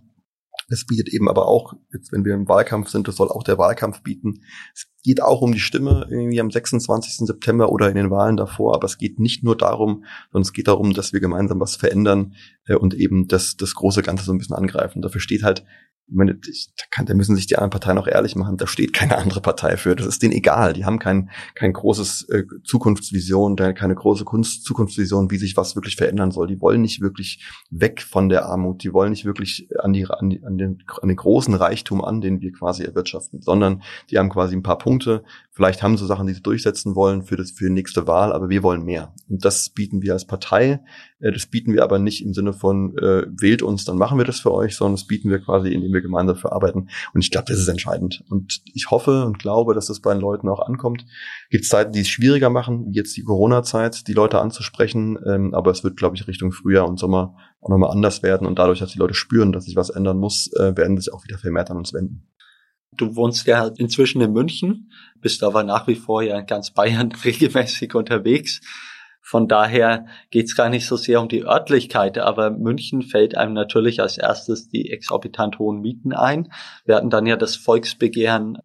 [0.68, 3.58] Es bietet eben aber auch, jetzt wenn wir im Wahlkampf sind, das soll auch der
[3.58, 4.42] Wahlkampf bieten.
[4.74, 7.26] Es geht auch um die Stimme irgendwie am 26.
[7.26, 10.66] September oder in den Wahlen davor, aber es geht nicht nur darum, sondern es geht
[10.66, 12.34] darum, dass wir gemeinsam was verändern
[12.66, 15.02] äh, und eben das, das große Ganze so ein bisschen angreifen.
[15.02, 15.64] Dafür steht halt
[16.08, 18.92] meine, ich, da, kann, da müssen sich die anderen Parteien auch ehrlich machen, da steht
[18.92, 19.96] keine andere Partei für.
[19.96, 20.72] Das ist denen egal.
[20.72, 25.96] Die haben kein, kein großes äh, Zukunftsvision, keine große Kunst, Zukunftsvision, wie sich was wirklich
[25.96, 26.46] verändern soll.
[26.46, 28.82] Die wollen nicht wirklich weg von der Armut.
[28.84, 32.20] Die wollen nicht wirklich an, die, an, die, an, den, an den großen Reichtum an,
[32.20, 35.24] den wir quasi erwirtschaften, sondern die haben quasi ein paar Punkte.
[35.56, 38.50] Vielleicht haben sie Sachen, die sie durchsetzen wollen für, das, für die nächste Wahl, aber
[38.50, 39.14] wir wollen mehr.
[39.26, 40.82] Und das bieten wir als Partei.
[41.18, 44.26] Äh, das bieten wir aber nicht im Sinne von, äh, wählt uns, dann machen wir
[44.26, 46.90] das für euch, sondern das bieten wir quasi, indem wir gemeinsam dafür arbeiten.
[47.14, 48.22] Und ich glaube, das ist entscheidend.
[48.28, 51.06] Und ich hoffe und glaube, dass das bei den Leuten auch ankommt.
[51.48, 55.18] Gibt Zeiten, die es schwieriger machen, wie jetzt die Corona-Zeit, die Leute anzusprechen.
[55.26, 58.46] Ähm, aber es wird, glaube ich, Richtung Frühjahr und Sommer auch nochmal anders werden.
[58.46, 61.24] Und dadurch, dass die Leute spüren, dass sich was ändern muss, äh, werden sich auch
[61.24, 62.28] wieder vermehrt an uns wenden.
[62.96, 67.12] Du wohnst ja inzwischen in München, bist aber nach wie vor ja in ganz Bayern
[67.24, 68.60] regelmäßig unterwegs.
[69.20, 74.00] Von daher geht's gar nicht so sehr um die Örtlichkeit, aber München fällt einem natürlich
[74.00, 76.52] als erstes die exorbitant hohen Mieten ein.
[76.84, 78.58] Wir hatten dann ja das Volksbegehren,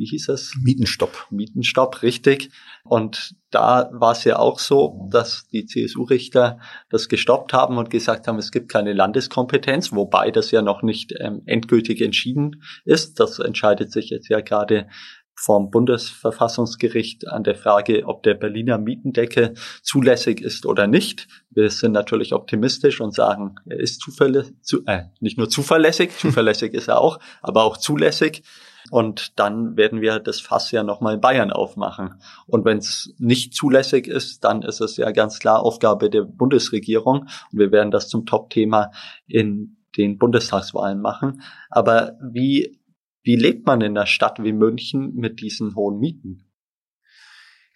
[0.00, 0.56] wie hieß es?
[0.62, 1.26] Mietenstopp.
[1.30, 2.50] Mietenstopp, richtig.
[2.84, 6.58] Und da war es ja auch so, dass die CSU-Richter
[6.88, 11.12] das gestoppt haben und gesagt haben, es gibt keine Landeskompetenz, wobei das ja noch nicht
[11.20, 13.20] ähm, endgültig entschieden ist.
[13.20, 14.88] Das entscheidet sich jetzt ja gerade
[15.34, 21.28] vom Bundesverfassungsgericht an der Frage, ob der Berliner Mietendeckel zulässig ist oder nicht.
[21.50, 26.72] Wir sind natürlich optimistisch und sagen, er ist zuverlässig, zu, äh, nicht nur zuverlässig, zuverlässig
[26.72, 28.42] ist er auch, aber auch zulässig.
[28.90, 32.20] Und dann werden wir das Fass ja nochmal in Bayern aufmachen.
[32.46, 37.28] Und wenn es nicht zulässig ist, dann ist es ja ganz klar Aufgabe der Bundesregierung.
[37.52, 38.90] Und wir werden das zum Top-Thema
[39.26, 41.42] in den Bundestagswahlen machen.
[41.68, 42.80] Aber wie
[43.22, 46.49] wie lebt man in einer Stadt wie München mit diesen hohen Mieten?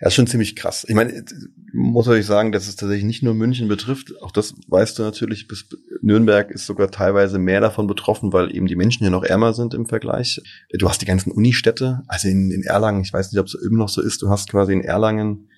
[0.05, 0.85] Ja, ist schon ziemlich krass.
[0.87, 1.25] Ich meine,
[1.73, 4.13] muss euch sagen, dass es tatsächlich nicht nur München betrifft.
[4.21, 5.49] Auch das weißt du natürlich.
[5.49, 5.65] Bis
[6.03, 9.73] Nürnberg ist sogar teilweise mehr davon betroffen, weil eben die Menschen hier noch ärmer sind
[9.73, 10.43] im Vergleich.
[10.75, 12.03] Du hast die ganzen Unistädte.
[12.07, 14.51] Also in, in Erlangen, ich weiß nicht, ob es immer noch so ist, du hast
[14.51, 15.49] quasi in Erlangen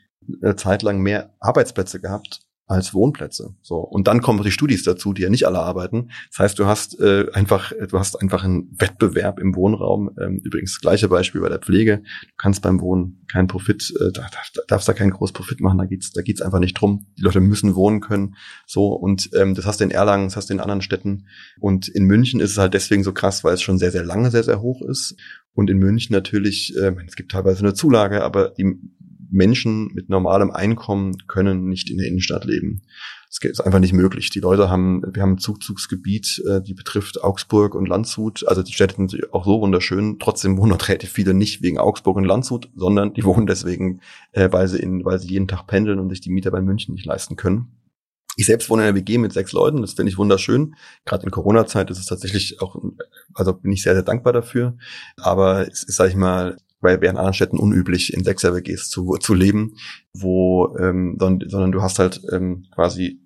[0.41, 3.55] eine Zeit lang mehr Arbeitsplätze gehabt als Wohnplätze.
[3.63, 6.11] So und dann kommen die Studis dazu, die ja nicht alle arbeiten.
[6.31, 10.11] Das heißt, du hast äh, einfach, du hast einfach einen Wettbewerb im Wohnraum.
[10.21, 11.99] Ähm, übrigens das gleiche Beispiel bei der Pflege.
[11.99, 15.79] Du kannst beim Wohnen keinen Profit, äh, da, da, darfst da keinen großen Profit machen.
[15.79, 17.07] Da geht's, da geht's einfach nicht drum.
[17.17, 18.35] Die Leute müssen wohnen können.
[18.67, 21.27] So und ähm, das hast du in Erlangen, das hast du in anderen Städten
[21.61, 24.31] und in München ist es halt deswegen so krass, weil es schon sehr sehr lange
[24.31, 25.17] sehr sehr hoch ist.
[25.53, 28.77] Und in München natürlich, äh, es gibt teilweise eine Zulage, aber die
[29.31, 32.83] Menschen mit normalem Einkommen können nicht in der Innenstadt leben.
[33.29, 34.31] Das ist einfach nicht möglich.
[34.31, 38.47] Die Leute haben, wir haben ein Zugzugsgebiet, äh, die betrifft Augsburg und Landshut.
[38.47, 40.19] Also die Städte sind auch so wunderschön.
[40.19, 44.01] Trotzdem wohnen dort relativ viele nicht wegen Augsburg und Landshut, sondern die wohnen deswegen,
[44.33, 46.95] äh, weil sie in, weil sie jeden Tag pendeln und sich die Mieter bei München
[46.95, 47.69] nicht leisten können.
[48.39, 50.75] Ich selbst wohne in einer WG mit sechs Leuten, das finde ich wunderschön.
[51.07, 52.77] Gerade in Corona-Zeit ist es tatsächlich auch,
[53.33, 54.77] also bin ich sehr, sehr dankbar dafür.
[55.17, 59.17] Aber es ist, sag ich mal, weil wäre in anderen Städten unüblich, in Sechser-WGs zu,
[59.19, 59.77] zu leben,
[60.13, 63.21] wo, ähm, sondern, sondern du hast halt ähm, quasi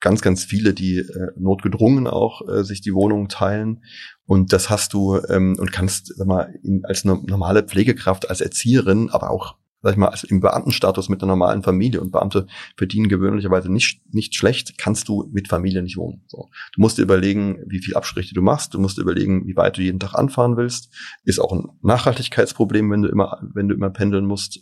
[0.00, 3.84] ganz, ganz viele, die äh, notgedrungen auch äh, sich die Wohnung teilen.
[4.24, 9.10] Und das hast du ähm, und kannst sag mal, in, als normale Pflegekraft, als Erzieherin,
[9.10, 13.72] aber auch sag ich mal, im Beamtenstatus mit einer normalen Familie und Beamte verdienen gewöhnlicherweise
[13.72, 16.22] nicht, nicht schlecht, kannst du mit Familie nicht wohnen.
[16.26, 16.48] So.
[16.74, 19.78] Du musst dir überlegen, wie viel Abstriche du machst, du musst dir überlegen, wie weit
[19.78, 20.92] du jeden Tag anfahren willst.
[21.24, 24.60] Ist auch ein Nachhaltigkeitsproblem, wenn du immer, wenn du immer pendeln musst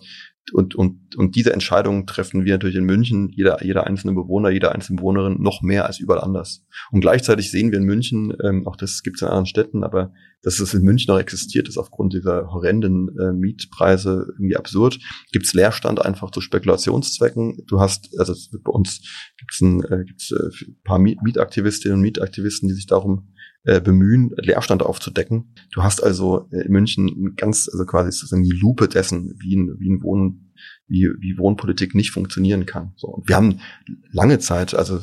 [0.52, 4.72] und, und, und diese Entscheidungen treffen wir natürlich in München, jeder, jeder einzelne Bewohner, jede
[4.72, 6.64] einzelne Bewohnerin noch mehr als überall anders.
[6.90, 10.12] Und gleichzeitig sehen wir in München, ähm, auch das gibt es in anderen Städten, aber
[10.42, 14.98] dass es in München noch existiert, ist aufgrund dieser horrenden äh, Mietpreise irgendwie absurd.
[15.32, 17.64] Gibt es Leerstand einfach zu Spekulationszwecken.
[17.66, 19.00] Du hast, also bei uns
[19.38, 23.28] gibt es ein, äh, gibt's, äh, ein paar Mietaktivistinnen und Mietaktivisten, die sich darum
[23.68, 25.52] äh, bemühen, Leerstand aufzudecken.
[25.72, 29.76] Du hast also äh, in München ganz, also quasi sozusagen die Lupe dessen, wie ein,
[29.78, 30.54] wie ein Wohn,
[30.86, 32.94] wie, wie Wohnpolitik nicht funktionieren kann.
[32.96, 33.08] So.
[33.08, 33.60] Und wir haben
[34.10, 34.98] lange Zeit, also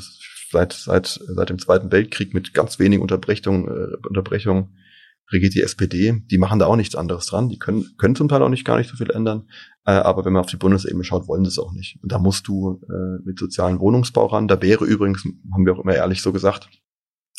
[0.51, 4.75] seit, seit, seit dem Zweiten Weltkrieg mit ganz wenigen Unterbrechungen, äh, Unterbrechungen
[5.31, 7.49] regiert die SPD, die machen da auch nichts anderes dran.
[7.49, 9.47] Die können, können zum Teil auch nicht gar nicht so viel ändern.
[9.85, 11.99] Äh, aber wenn man auf die Bundesebene schaut, wollen sie es auch nicht.
[12.01, 14.47] Und da musst du äh, mit sozialen Wohnungsbau ran.
[14.47, 15.23] Da wäre übrigens,
[15.53, 16.67] haben wir auch immer ehrlich so gesagt,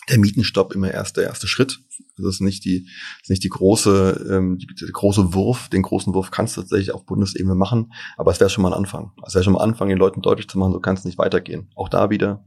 [0.09, 1.81] der Mietenstopp immer erst der erste Schritt.
[2.17, 2.89] Das ist nicht die,
[3.23, 5.69] ist nicht die große, ähm, die, die große Wurf.
[5.69, 8.79] Den großen Wurf kannst du tatsächlich auf Bundesebene machen, aber es wäre schon mal ein
[8.79, 9.13] Anfang.
[9.27, 11.19] Es wäre schon mal ein Anfang, den Leuten deutlich zu machen, so kann es nicht
[11.19, 11.69] weitergehen.
[11.75, 12.45] Auch da wieder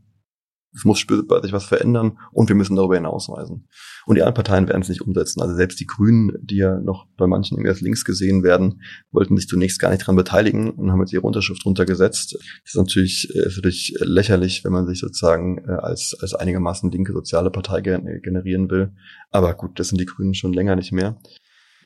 [0.73, 3.67] es muss spürbar sich was verändern und wir müssen darüber hinausweisen.
[4.05, 5.41] Und die anderen Parteien werden es nicht umsetzen.
[5.41, 9.35] Also selbst die Grünen, die ja noch bei manchen irgendwie als links gesehen werden, wollten
[9.35, 12.35] sich zunächst gar nicht dran beteiligen und haben jetzt ihre Unterschrift runtergesetzt.
[12.35, 16.91] Das ist natürlich, äh, ist natürlich lächerlich, wenn man sich sozusagen äh, als, als einigermaßen
[16.91, 18.93] linke soziale Partei generieren will.
[19.31, 21.19] Aber gut, das sind die Grünen schon länger nicht mehr.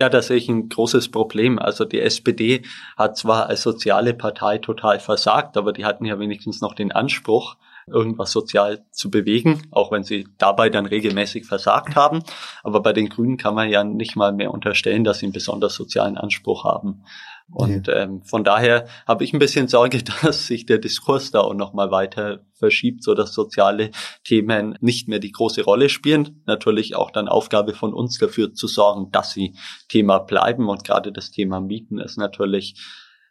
[0.02, 1.60] Ja, da sehe ich ein großes Problem.
[1.60, 2.64] Also die SPD
[2.98, 7.56] hat zwar als soziale Partei total versagt, aber die hatten ja wenigstens noch den Anspruch,
[7.88, 12.24] irgendwas sozial zu bewegen, auch wenn sie dabei dann regelmäßig versagt haben.
[12.64, 15.76] Aber bei den Grünen kann man ja nicht mal mehr unterstellen, dass sie einen besonders
[15.76, 17.04] sozialen Anspruch haben.
[17.52, 21.54] Und ähm, von daher habe ich ein bisschen Sorge, dass sich der Diskurs da auch
[21.54, 23.92] nochmal weiter verschiebt, so dass soziale
[24.24, 26.42] Themen nicht mehr die große Rolle spielen.
[26.46, 29.56] Natürlich auch dann Aufgabe von uns dafür zu sorgen, dass sie
[29.90, 30.70] Thema bleiben.
[30.70, 32.76] Und gerade das Thema Mieten ist natürlich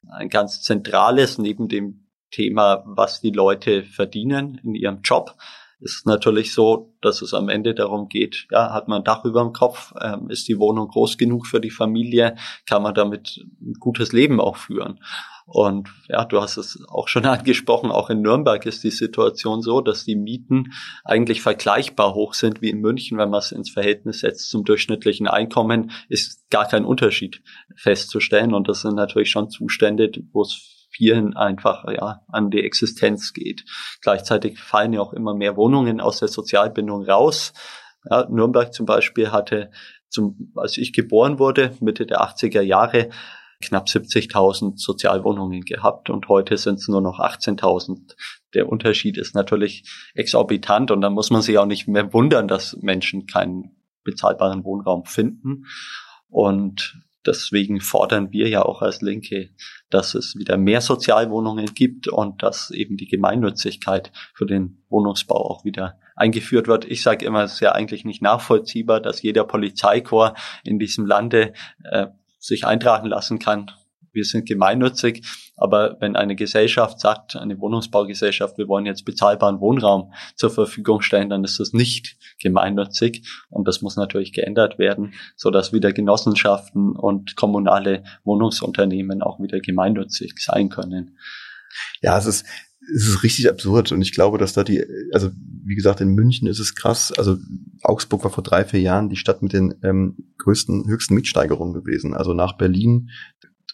[0.08, 2.01] ein ganz zentrales neben dem
[2.32, 5.36] Thema, was die Leute verdienen in ihrem Job
[5.82, 9.42] ist natürlich so, dass es am Ende darum geht, ja, hat man ein Dach über
[9.42, 13.74] dem Kopf, ähm, ist die Wohnung groß genug für die Familie, kann man damit ein
[13.74, 15.00] gutes Leben auch führen.
[15.44, 19.80] Und ja, du hast es auch schon angesprochen, auch in Nürnberg ist die Situation so,
[19.80, 20.72] dass die Mieten
[21.04, 25.26] eigentlich vergleichbar hoch sind wie in München, wenn man es ins Verhältnis setzt zum durchschnittlichen
[25.26, 27.42] Einkommen, ist gar kein Unterschied
[27.74, 28.54] festzustellen.
[28.54, 33.64] Und das sind natürlich schon Zustände, wo es vielen einfach ja an die Existenz geht.
[34.00, 37.52] Gleichzeitig fallen ja auch immer mehr Wohnungen aus der Sozialbindung raus.
[38.08, 39.70] Ja, Nürnberg zum Beispiel hatte,
[40.08, 43.10] zum, als ich geboren wurde, Mitte der 80er Jahre,
[43.62, 48.14] knapp 70.000 Sozialwohnungen gehabt und heute sind es nur noch 18.000.
[48.54, 52.76] Der Unterschied ist natürlich exorbitant und da muss man sich auch nicht mehr wundern, dass
[52.82, 55.66] Menschen keinen bezahlbaren Wohnraum finden.
[56.28, 59.50] Und Deswegen fordern wir ja auch als Linke,
[59.90, 65.64] dass es wieder mehr Sozialwohnungen gibt und dass eben die Gemeinnützigkeit für den Wohnungsbau auch
[65.64, 66.84] wieder eingeführt wird.
[66.84, 71.52] Ich sage immer, es ist ja eigentlich nicht nachvollziehbar, dass jeder Polizeikorps in diesem Lande
[71.84, 72.08] äh,
[72.38, 73.70] sich eintragen lassen kann
[74.12, 80.12] wir sind gemeinnützig, aber wenn eine Gesellschaft sagt, eine Wohnungsbaugesellschaft, wir wollen jetzt bezahlbaren Wohnraum
[80.34, 85.50] zur Verfügung stellen, dann ist das nicht gemeinnützig und das muss natürlich geändert werden, so
[85.50, 91.18] dass wieder Genossenschaften und kommunale Wohnungsunternehmen auch wieder gemeinnützig sein können.
[92.00, 92.44] Ja, es ist
[92.94, 95.30] es ist richtig absurd und ich glaube, dass da die, also
[95.64, 97.12] wie gesagt, in München ist es krass.
[97.12, 97.38] Also
[97.82, 102.14] Augsburg war vor drei, vier Jahren die Stadt mit den ähm, größten, höchsten Mietsteigerungen gewesen.
[102.14, 103.10] Also nach Berlin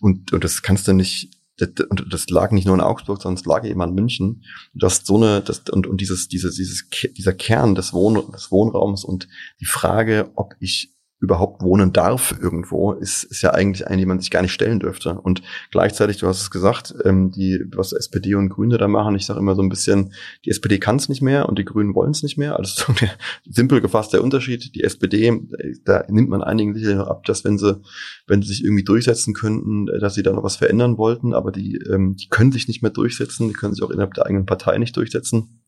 [0.01, 3.41] und, und das kannst du nicht, das, und das lag nicht nur in Augsburg, sondern
[3.41, 4.45] es lag eben an München.
[4.75, 8.51] Du hast so eine, das, und, und dieses, dieses, dieses, dieser Kern des, Wohn, des
[8.51, 9.29] Wohnraums und
[9.61, 14.21] die Frage, ob ich überhaupt wohnen darf irgendwo, ist, ist ja eigentlich eine, die man
[14.21, 15.15] sich gar nicht stellen dürfte.
[15.21, 19.27] Und gleichzeitig, du hast es gesagt, ähm, die, was SPD und Grüne da machen, ich
[19.27, 20.13] sage immer so ein bisschen,
[20.45, 22.57] die SPD kann es nicht mehr und die Grünen wollen es nicht mehr.
[22.57, 23.11] Also so der
[23.49, 24.75] simpel gefasst der Unterschied.
[24.77, 25.33] Die SPD,
[25.85, 27.81] da nimmt man einigen sicher ab, dass wenn sie,
[28.29, 31.79] wenn sie sich irgendwie durchsetzen könnten, dass sie da noch was verändern wollten, aber die,
[31.93, 34.79] ähm, die können sich nicht mehr durchsetzen, die können sich auch innerhalb der eigenen Partei
[34.79, 35.61] nicht durchsetzen.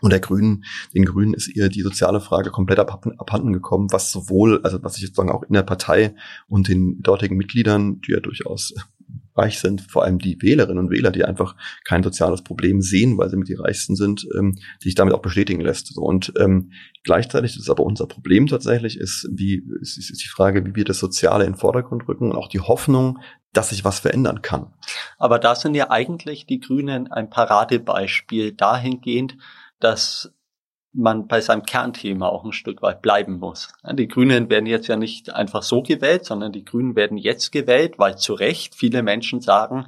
[0.00, 4.60] Und der Grünen, den Grünen ist ihr die soziale Frage komplett abhanden gekommen, was sowohl,
[4.62, 6.14] also was ich jetzt sagen, auch in der Partei
[6.46, 8.74] und den dortigen Mitgliedern, die ja durchaus
[9.38, 13.30] reich sind, vor allem die Wählerinnen und Wähler, die einfach kein soziales Problem sehen, weil
[13.30, 15.94] sie mit die reichsten sind, ähm, sich damit auch bestätigen lässt.
[15.94, 16.72] So, und ähm,
[17.04, 20.98] gleichzeitig ist aber unser Problem tatsächlich, ist, wie, ist, ist die Frage, wie wir das
[20.98, 23.18] Soziale in den Vordergrund rücken und auch die Hoffnung,
[23.52, 24.72] dass sich was verändern kann.
[25.18, 29.36] Aber da sind ja eigentlich die Grünen ein Paradebeispiel dahingehend,
[29.80, 30.32] dass
[30.92, 33.72] man bei seinem Kernthema auch ein Stück weit bleiben muss.
[33.92, 37.98] Die Grünen werden jetzt ja nicht einfach so gewählt, sondern die Grünen werden jetzt gewählt,
[37.98, 39.86] weil zu Recht viele Menschen sagen,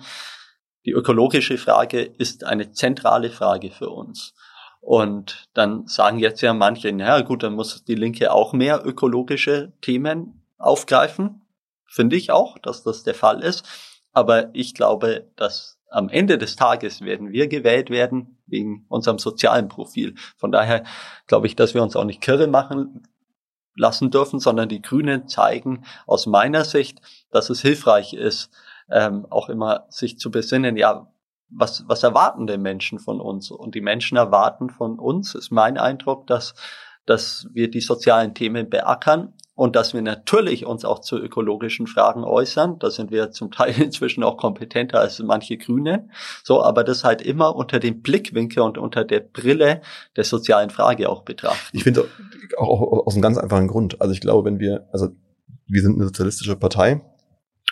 [0.86, 4.34] die ökologische Frage ist eine zentrale Frage für uns.
[4.80, 9.72] Und dann sagen jetzt ja manche, naja gut, dann muss die Linke auch mehr ökologische
[9.82, 11.42] Themen aufgreifen.
[11.86, 13.64] Finde ich auch, dass das der Fall ist.
[14.12, 19.68] Aber ich glaube, dass am Ende des Tages werden wir gewählt werden wegen unserem sozialen
[19.68, 20.14] Profil.
[20.36, 20.84] Von daher
[21.26, 23.06] glaube ich, dass wir uns auch nicht kirre machen
[23.74, 28.50] lassen dürfen, sondern die Grünen zeigen aus meiner Sicht, dass es hilfreich ist,
[28.90, 31.10] ähm, auch immer sich zu besinnen, ja,
[31.48, 33.50] was, was erwarten denn Menschen von uns?
[33.50, 36.54] Und die Menschen erwarten von uns, ist mein Eindruck, dass,
[37.06, 42.24] dass wir die sozialen Themen beackern und dass wir natürlich uns auch zu ökologischen Fragen
[42.24, 42.78] äußern.
[42.78, 46.08] Da sind wir zum Teil inzwischen auch kompetenter als manche Grüne.
[46.42, 49.82] So, aber das halt immer unter dem Blickwinkel und unter der Brille
[50.16, 51.76] der sozialen Frage auch betrachten.
[51.76, 52.06] Ich finde
[52.56, 54.00] auch, auch aus einem ganz einfachen Grund.
[54.00, 55.08] Also ich glaube, wenn wir, also
[55.66, 57.02] wir sind eine sozialistische Partei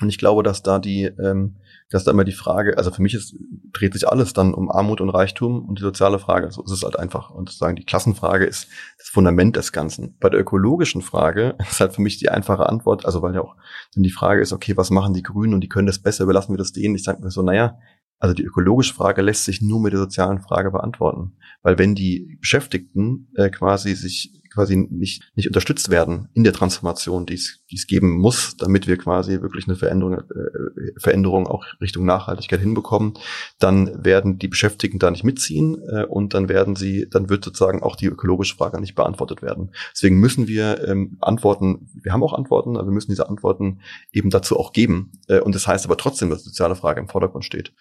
[0.01, 1.57] Und ich glaube, dass da die, ähm,
[1.91, 3.35] dass da immer die Frage, also für mich ist,
[3.73, 6.51] dreht sich alles dann um Armut und Reichtum und die soziale Frage.
[6.51, 7.31] So ist es halt einfach.
[7.31, 10.17] Und sozusagen die Klassenfrage ist das Fundament des Ganzen.
[10.21, 13.57] Bei der ökologischen Frage ist halt für mich die einfache Antwort, also weil ja auch
[13.95, 16.53] dann die Frage ist, okay, was machen die Grünen und die können das besser, überlassen
[16.53, 16.95] wir das denen.
[16.95, 17.79] Ich sage mir so, naja,
[18.21, 21.37] also die ökologische Frage lässt sich nur mit der sozialen Frage beantworten.
[21.63, 27.27] Weil wenn die Beschäftigten äh, quasi sich quasi nicht, nicht unterstützt werden in der Transformation,
[27.27, 31.65] die es, die es geben muss, damit wir quasi wirklich eine Veränderung, äh, Veränderung auch
[31.81, 33.15] Richtung Nachhaltigkeit hinbekommen,
[33.61, 37.85] dann werden die Beschäftigten da nicht mitziehen äh, und dann werden sie, dann wird sozusagen
[37.85, 39.71] auch die ökologische Frage nicht beantwortet werden.
[39.93, 43.79] Deswegen müssen wir ähm, Antworten, wir haben auch Antworten, aber wir müssen diese Antworten
[44.13, 45.13] eben dazu auch geben.
[45.29, 47.73] Äh, und das heißt aber trotzdem, dass die soziale Frage im Vordergrund steht.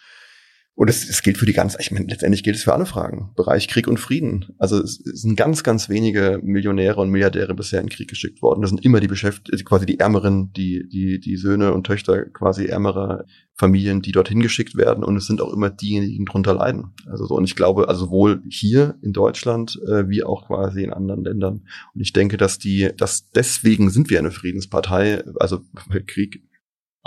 [0.78, 3.32] Und es, es gilt für die ganze, ich meine, letztendlich gilt es für alle Fragen.
[3.36, 4.54] Bereich Krieg und Frieden.
[4.60, 8.62] Also es, sind ganz, ganz wenige Millionäre und Milliardäre bisher in den Krieg geschickt worden.
[8.62, 12.66] Das sind immer die Beschäftigten, quasi die Ärmeren, die, die, die Söhne und Töchter quasi
[12.68, 15.04] ärmerer Familien, die dorthin geschickt werden.
[15.04, 16.94] Und es sind auch immer diejenigen, die drunter leiden.
[17.08, 20.94] Also so, und ich glaube, also sowohl hier in Deutschland äh, wie auch quasi in
[20.94, 21.64] anderen Ländern.
[21.96, 25.24] Und ich denke, dass die, dass deswegen sind wir eine Friedenspartei.
[25.40, 25.62] Also
[26.06, 26.44] Krieg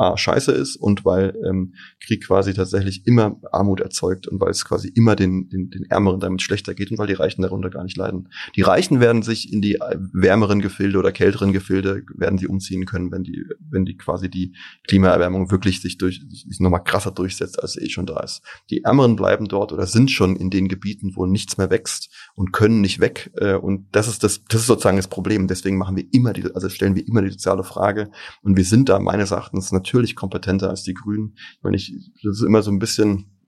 [0.01, 4.65] A, scheiße ist und weil ähm, Krieg quasi tatsächlich immer Armut erzeugt und weil es
[4.65, 7.85] quasi immer den, den, den Ärmeren damit schlechter geht und weil die Reichen darunter gar
[7.85, 8.31] nicht leiden.
[8.57, 12.87] Die Reichen werden sich in die äh, wärmeren Gefilde oder kälteren Gefilde werden sie umziehen
[12.87, 14.55] können, wenn die, wenn die quasi die
[14.89, 18.41] Klimaerwärmung wirklich sich durch, sich nochmal krasser durchsetzt, als sie eh schon da ist.
[18.71, 22.53] Die Ärmeren bleiben dort oder sind schon in den Gebieten, wo nichts mehr wächst und
[22.53, 23.33] können nicht weg.
[23.37, 25.47] Äh, und das ist das, das ist sozusagen das Problem.
[25.47, 28.11] Deswegen machen wir immer die, also stellen wir immer die soziale Frage
[28.41, 31.35] und wir sind da meines Erachtens natürlich natürlich kompetenter als die Grünen.
[31.37, 33.40] Ich meine, ich, das ist immer so ein bisschen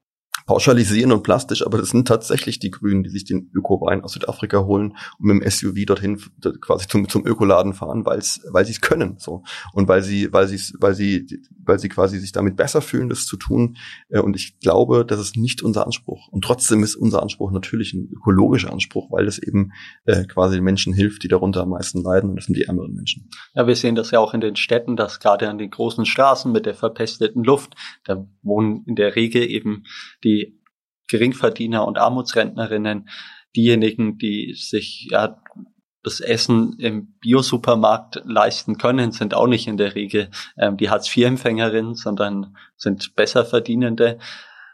[0.47, 4.65] pauschalisieren und plastisch, aber das sind tatsächlich die Grünen, die sich den Öko-Wein aus Südafrika
[4.65, 6.21] holen und mit dem SUV dorthin
[6.61, 9.43] quasi zum, zum Ökoladen fahren, weil's, weil sie es können, so.
[9.73, 11.27] Und weil sie, weil sie, weil sie,
[11.65, 13.77] weil sie quasi sich damit besser fühlen, das zu tun.
[14.09, 16.29] Äh, und ich glaube, das ist nicht unser Anspruch.
[16.31, 19.73] Und trotzdem ist unser Anspruch natürlich ein ökologischer Anspruch, weil es eben
[20.05, 22.31] äh, quasi den Menschen hilft, die darunter am meisten leiden.
[22.31, 23.29] Und das sind die ärmeren Menschen.
[23.55, 26.51] Ja, wir sehen das ja auch in den Städten, dass gerade an den großen Straßen
[26.51, 27.75] mit der verpesteten Luft,
[28.05, 29.85] da wohnen in der Regel eben
[30.25, 30.42] die
[31.13, 33.09] Geringverdiener und Armutsrentnerinnen,
[33.55, 35.37] diejenigen, die sich ja
[36.03, 41.95] das Essen im Biosupermarkt leisten können, sind auch nicht in der Regel ähm, die Hartz-IV-Empfängerinnen,
[41.95, 44.19] sondern sind besser verdienende.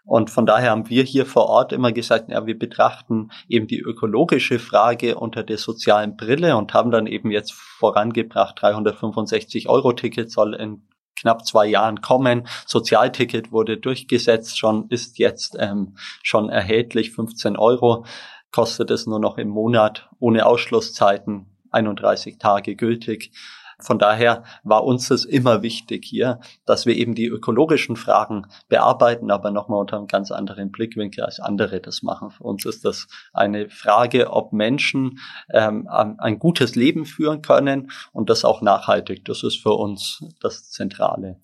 [0.05, 3.81] Und von daher haben wir hier vor Ort immer gesagt, ja, wir betrachten eben die
[3.81, 10.31] ökologische Frage unter der sozialen Brille und haben dann eben jetzt vorangebracht, 365 Euro Ticket
[10.31, 10.89] soll in
[11.21, 12.47] knapp zwei Jahren kommen.
[12.67, 18.05] Sozialticket wurde durchgesetzt, schon ist jetzt ähm, schon erhältlich, 15 Euro
[18.51, 23.33] kostet es nur noch im Monat ohne Ausschlusszeiten, 31 Tage gültig.
[23.81, 29.31] Von daher war uns das immer wichtig hier, dass wir eben die ökologischen Fragen bearbeiten,
[29.31, 32.31] aber nochmal unter einem ganz anderen Blickwinkel als andere das machen.
[32.33, 38.31] Für uns ist das eine Frage, ob Menschen ähm, ein gutes Leben führen können und
[38.31, 39.25] das auch nachhaltig.
[39.25, 41.37] Das ist für uns das Zentrale.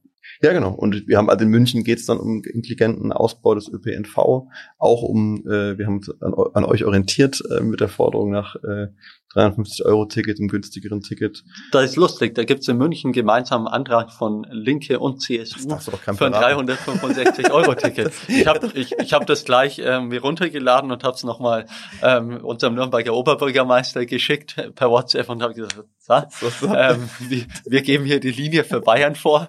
[0.42, 0.73] Ja, genau.
[0.73, 4.16] Und wir haben also in München geht es dann um intelligenten Ausbau des ÖPNV,
[4.79, 8.57] auch um, äh, wir haben uns an, an euch orientiert äh, mit der Forderung nach
[8.57, 8.88] äh,
[9.35, 11.44] 350 Euro Ticket, einem günstigeren Ticket.
[11.73, 15.77] Da ist lustig, da gibt es in München gemeinsam einen Antrag von Linke und CSU
[15.77, 18.12] für ein 365 Euro Ticket.
[18.29, 21.66] Ich habe ich, ich hab das gleich ähm, mir runtergeladen und habe es nochmal
[22.03, 28.20] ähm, unserem Nürnberger Oberbürgermeister geschickt per WhatsApp und habe gesagt, ähm, wir, wir geben hier
[28.20, 29.49] die Linie für Bayern vor.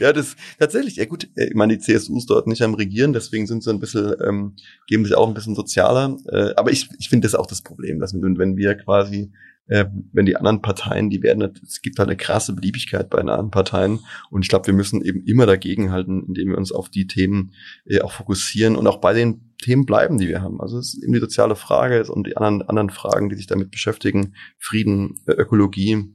[0.00, 3.12] Ja, das tatsächlich, ja gut, äh, ich meine, die CSU ist dort nicht am Regieren,
[3.12, 4.54] deswegen sind sie ein bisschen, ähm,
[4.86, 6.16] geben sich auch ein bisschen sozialer.
[6.28, 9.32] Äh, aber ich, ich finde das auch das Problem, dass wenn, wenn wir quasi,
[9.68, 13.28] äh, wenn die anderen Parteien, die werden, es gibt halt eine krasse Beliebigkeit bei den
[13.28, 17.06] anderen Parteien und ich glaube, wir müssen eben immer dagegenhalten, indem wir uns auf die
[17.06, 17.52] Themen
[17.86, 20.60] äh, auch fokussieren und auch bei den Themen bleiben, die wir haben.
[20.60, 23.70] Also es ist eben die soziale Frage und die anderen, anderen Fragen, die sich damit
[23.70, 26.14] beschäftigen, Frieden, Ökologie,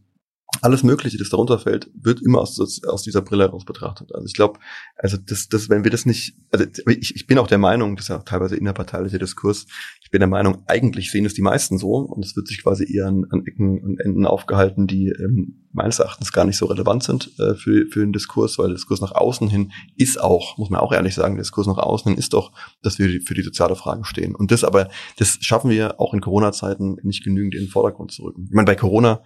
[0.62, 4.14] alles Mögliche, das darunter fällt, wird immer aus, aus dieser Brille heraus betrachtet.
[4.14, 4.60] Also ich glaube,
[4.96, 8.06] also das, das, wenn wir das nicht, also ich, ich bin auch der Meinung, das
[8.06, 9.66] ist ja teilweise innerparteilicher Diskurs,
[10.04, 12.92] ich bin der Meinung, eigentlich sehen es die meisten so und es wird sich quasi
[12.92, 17.04] eher an, an Ecken und Enden aufgehalten, die ähm, meines Erachtens gar nicht so relevant
[17.04, 20.70] sind äh, für, für den Diskurs, weil der Diskurs nach außen hin ist auch, muss
[20.70, 23.44] man auch ehrlich sagen, der Diskurs nach außen hin ist doch, dass wir für die
[23.44, 24.36] soziale Frage stehen.
[24.36, 28.24] Und das aber, das schaffen wir auch in Corona-Zeiten nicht genügend in den Vordergrund zu
[28.24, 28.46] rücken.
[28.48, 29.22] Ich meine, bei Corona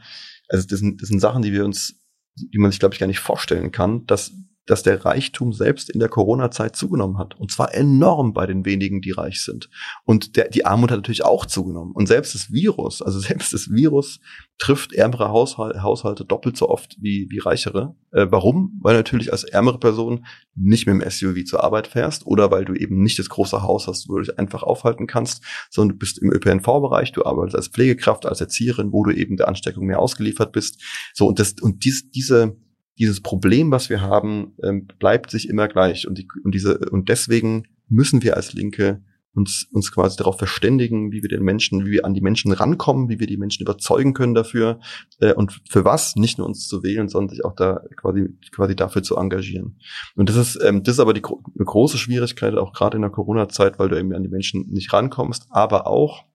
[0.49, 1.95] also das sind, das sind Sachen, die wir uns,
[2.35, 4.31] die man sich, glaube ich, gar nicht vorstellen kann, dass
[4.69, 7.35] dass der Reichtum selbst in der Corona-Zeit zugenommen hat.
[7.39, 9.67] Und zwar enorm bei den wenigen, die reich sind.
[10.05, 11.91] Und der, die Armut hat natürlich auch zugenommen.
[11.93, 14.19] Und selbst das Virus, also selbst das Virus
[14.59, 17.95] trifft ärmere Haushal Haushalte doppelt so oft wie, wie reichere.
[18.11, 18.79] Äh, warum?
[18.83, 22.75] Weil natürlich als ärmere Person nicht mit dem SUV zur Arbeit fährst oder weil du
[22.75, 26.19] eben nicht das große Haus hast, wo du dich einfach aufhalten kannst, sondern du bist
[26.19, 30.51] im ÖPNV-Bereich, du arbeitest als Pflegekraft, als Erzieherin, wo du eben der Ansteckung mehr ausgeliefert
[30.51, 30.79] bist.
[31.15, 32.55] So, und das, und dies, diese,
[32.99, 36.07] dieses Problem, was wir haben, ähm, bleibt sich immer gleich.
[36.07, 39.01] Und, die, und, diese, und deswegen müssen wir als Linke
[39.33, 43.09] uns, uns quasi darauf verständigen, wie wir den Menschen, wie wir an die Menschen rankommen,
[43.09, 44.79] wie wir die Menschen überzeugen können dafür
[45.19, 48.75] äh, und für was, nicht nur uns zu wählen, sondern sich auch da quasi, quasi
[48.75, 49.79] dafür zu engagieren.
[50.15, 53.11] Und das ist, ähm, das ist aber die eine große Schwierigkeit, auch gerade in der
[53.11, 56.25] Corona-Zeit, weil du eben an die Menschen nicht rankommst, aber auch,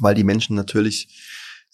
[0.00, 1.08] weil die Menschen natürlich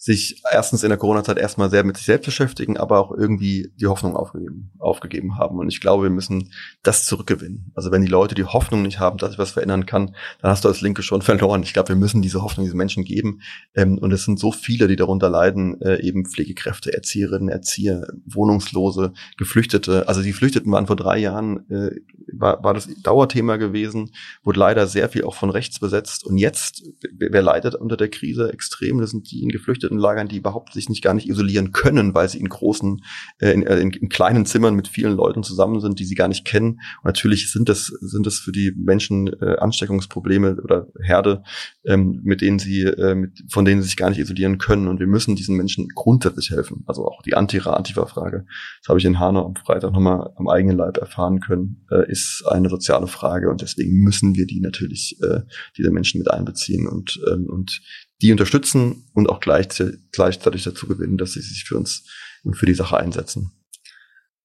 [0.03, 3.85] sich erstens in der Corona-Zeit erstmal sehr mit sich selbst beschäftigen, aber auch irgendwie die
[3.85, 5.59] Hoffnung aufgegeben, aufgegeben haben.
[5.59, 7.71] Und ich glaube, wir müssen das zurückgewinnen.
[7.75, 10.65] Also wenn die Leute die Hoffnung nicht haben, dass sich was verändern kann, dann hast
[10.65, 11.61] du als Linke schon verloren.
[11.61, 13.41] Ich glaube, wir müssen diese Hoffnung diesen Menschen geben.
[13.75, 19.13] Ähm, und es sind so viele, die darunter leiden, äh, eben Pflegekräfte, Erzieherinnen, Erzieher, Wohnungslose,
[19.37, 20.07] Geflüchtete.
[20.07, 21.91] Also die Geflüchteten waren vor drei Jahren, äh,
[22.33, 26.25] war, war das Dauerthema gewesen, wurde leider sehr viel auch von rechts besetzt.
[26.25, 30.73] Und jetzt, wer leidet unter der Krise extrem, das sind die Geflüchteten Lagern, die überhaupt
[30.73, 33.03] sich nicht gar nicht isolieren können, weil sie in großen,
[33.39, 36.27] äh, in, äh, in, in, kleinen Zimmern mit vielen Leuten zusammen sind, die sie gar
[36.27, 36.79] nicht kennen.
[37.01, 41.43] Und natürlich sind das sind das für die Menschen äh, Ansteckungsprobleme oder Herde,
[41.85, 44.87] ähm, mit denen sie äh, mit, von denen sie sich gar nicht isolieren können.
[44.87, 46.83] Und wir müssen diesen Menschen grundsätzlich helfen.
[46.87, 48.45] Also auch die Anti-Antifa-Frage,
[48.81, 52.43] das habe ich in Hanau am Freitag nochmal am eigenen Leib erfahren können, äh, ist
[52.47, 55.41] eine soziale Frage und deswegen müssen wir die natürlich äh,
[55.77, 57.81] diese Menschen mit einbeziehen und ähm, und
[58.21, 62.07] die unterstützen und auch gleichzeitig dazu gewinnen, dass sie sich für uns
[62.43, 63.51] und für die Sache einsetzen.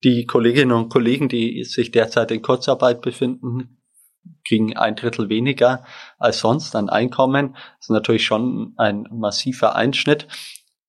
[0.05, 3.83] Die Kolleginnen und Kollegen, die sich derzeit in Kurzarbeit befinden,
[4.47, 5.85] kriegen ein Drittel weniger
[6.18, 7.55] als sonst an Einkommen.
[7.55, 10.27] Das ist natürlich schon ein massiver Einschnitt.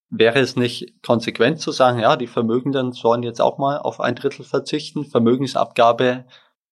[0.10, 4.16] Wäre es nicht konsequent zu sagen, ja, die Vermögenden sollen jetzt auch mal auf ein
[4.16, 6.26] Drittel verzichten, Vermögensabgabe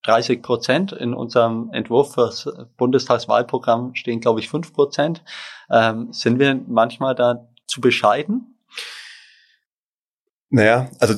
[0.05, 0.91] 30 Prozent.
[0.91, 2.47] In unserem Entwurf fürs
[2.77, 5.23] Bundestagswahlprogramm stehen, glaube ich, 5 Prozent.
[5.69, 8.57] Ähm, sind wir manchmal da zu bescheiden?
[10.49, 11.15] Naja, also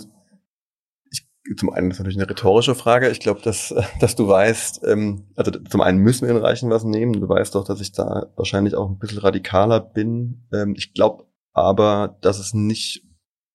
[1.11, 1.25] ich,
[1.57, 3.09] zum einen ist natürlich eine rhetorische Frage.
[3.09, 6.83] Ich glaube, dass, dass du weißt, ähm, also zum einen müssen wir den Reichen was
[6.83, 7.13] nehmen.
[7.13, 10.47] Du weißt doch, dass ich da wahrscheinlich auch ein bisschen radikaler bin.
[10.53, 13.03] Ähm, ich glaube aber, dass es nicht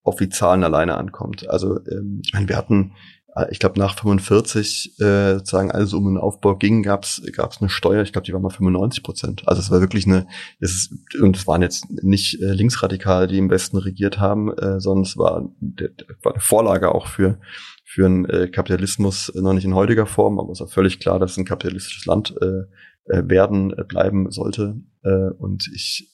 [0.02, 1.48] auf die Zahlen alleine ankommt.
[1.48, 2.94] Also ähm, ich meine, wir hatten
[3.50, 7.22] ich glaube, nach 45 äh, sozusagen alles um den Aufbau ging, gab es
[7.60, 9.42] eine Steuer, ich glaube, die war mal 95 Prozent.
[9.46, 10.26] Also es war wirklich eine,
[10.60, 14.80] es ist, und es waren jetzt nicht äh, Linksradikale, die im Westen regiert haben, äh,
[14.80, 15.90] sondern es war, der,
[16.22, 17.38] war eine Vorlage auch für
[17.84, 21.18] für einen äh, Kapitalismus, äh, noch nicht in heutiger Form, aber es war völlig klar,
[21.18, 22.62] dass es ein kapitalistisches Land äh,
[23.04, 24.80] äh, werden, äh, bleiben sollte.
[25.02, 26.10] Äh, und ich,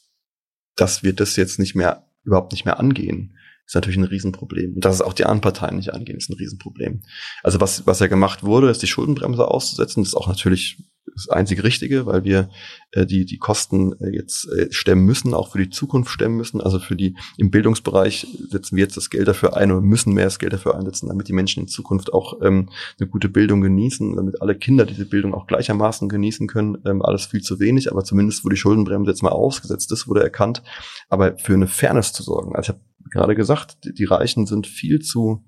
[0.74, 3.37] dass wir das jetzt nicht mehr, überhaupt nicht mehr angehen
[3.68, 4.74] ist natürlich ein Riesenproblem.
[4.76, 7.02] Und dass es auch die anderen Parteien nicht angehen, ist ein Riesenproblem.
[7.42, 10.02] Also was, was ja gemacht wurde, ist die Schuldenbremse auszusetzen.
[10.02, 10.78] Das ist auch natürlich
[11.14, 12.48] das einzige Richtige, weil wir
[12.92, 16.62] äh, die, die Kosten äh, jetzt äh, stemmen müssen, auch für die Zukunft stemmen müssen.
[16.62, 20.24] Also für die, im Bildungsbereich setzen wir jetzt das Geld dafür ein oder müssen mehr
[20.24, 24.16] das Geld dafür einsetzen, damit die Menschen in Zukunft auch ähm, eine gute Bildung genießen,
[24.16, 26.78] damit alle Kinder diese Bildung auch gleichermaßen genießen können.
[26.86, 30.22] Ähm, alles viel zu wenig, aber zumindest, wo die Schuldenbremse jetzt mal ausgesetzt ist, wurde
[30.22, 30.62] erkannt.
[31.10, 32.56] Aber für eine Fairness zu sorgen.
[32.56, 35.44] Also ich habe gerade gesagt, die, die Reichen sind viel zu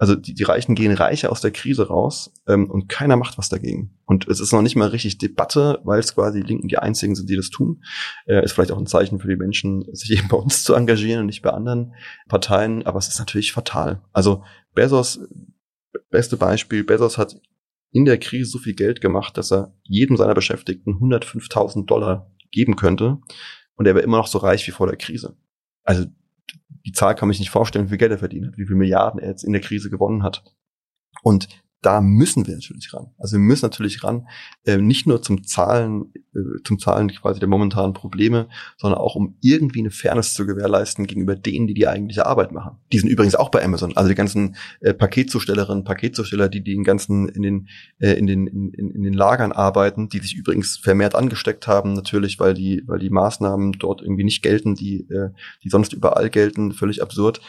[0.00, 3.50] also die, die Reichen gehen reicher aus der Krise raus ähm, und keiner macht was
[3.50, 3.98] dagegen.
[4.06, 7.14] Und es ist noch nicht mal richtig Debatte, weil es quasi die Linken die einzigen
[7.14, 7.84] sind, die das tun.
[8.24, 11.20] Äh, ist vielleicht auch ein Zeichen für die Menschen, sich eben bei uns zu engagieren
[11.20, 11.92] und nicht bei anderen
[12.28, 12.86] Parteien.
[12.86, 14.00] Aber es ist natürlich fatal.
[14.10, 14.42] Also
[14.74, 15.20] Bezos,
[16.08, 17.38] beste Beispiel, Bezos hat
[17.92, 22.74] in der Krise so viel Geld gemacht, dass er jedem seiner Beschäftigten 105.000 Dollar geben
[22.74, 23.18] könnte.
[23.74, 25.36] Und er wäre immer noch so reich wie vor der Krise.
[25.84, 26.06] Also
[26.86, 29.20] die Zahl kann mich nicht vorstellen, wie viel Geld er verdient hat, wie viele Milliarden
[29.20, 30.44] er jetzt in der Krise gewonnen hat.
[31.22, 31.48] Und
[31.82, 33.08] da müssen wir natürlich ran.
[33.18, 34.28] Also wir müssen natürlich ran,
[34.64, 39.36] äh, nicht nur zum Zahlen, äh, zum Zahlen quasi der momentanen Probleme, sondern auch um
[39.40, 42.78] irgendwie eine Fairness zu gewährleisten gegenüber denen, die die eigentliche Arbeit machen.
[42.92, 43.96] Die sind übrigens auch bei Amazon.
[43.96, 47.68] Also die ganzen äh, Paketzustellerinnen, Paketzusteller, die die den ganzen in den
[47.98, 52.38] äh, in den in, in den Lagern arbeiten, die sich übrigens vermehrt angesteckt haben, natürlich,
[52.38, 55.30] weil die weil die Maßnahmen dort irgendwie nicht gelten, die äh,
[55.64, 57.40] die sonst überall gelten, völlig absurd.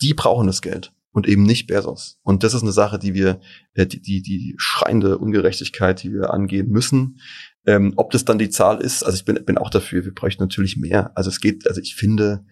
[0.00, 2.18] Die brauchen das Geld und eben nicht Bezos.
[2.22, 3.40] Und das ist eine Sache, die wir,
[3.74, 7.20] äh, die, die, die schreiende Ungerechtigkeit, die wir angehen müssen.
[7.66, 10.42] Ähm, ob das dann die Zahl ist, also ich bin, bin auch dafür, wir bräuchten
[10.42, 11.12] natürlich mehr.
[11.16, 12.44] Also es geht, also ich finde,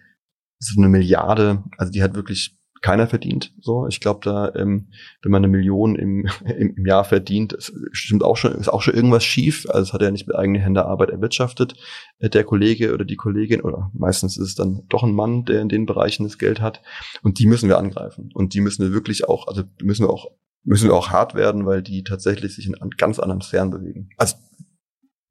[0.59, 3.53] so eine Milliarde, also die hat wirklich keiner verdient.
[3.61, 4.87] So, ich glaube, da, ähm,
[5.21, 8.95] wenn man eine Million im, im, Jahr verdient, ist, stimmt auch schon, ist auch schon
[8.95, 9.67] irgendwas schief.
[9.69, 11.75] Also es hat er nicht mit eigenen Händen Arbeit erwirtschaftet,
[12.19, 15.61] äh, der Kollege oder die Kollegin, oder meistens ist es dann doch ein Mann, der
[15.61, 16.81] in den Bereichen das Geld hat.
[17.21, 18.31] Und die müssen wir angreifen.
[18.33, 20.31] Und die müssen wir wirklich auch, also müssen wir auch,
[20.63, 24.09] müssen wir auch hart werden, weil die tatsächlich sich in ganz anderen Sphären bewegen.
[24.17, 24.35] Also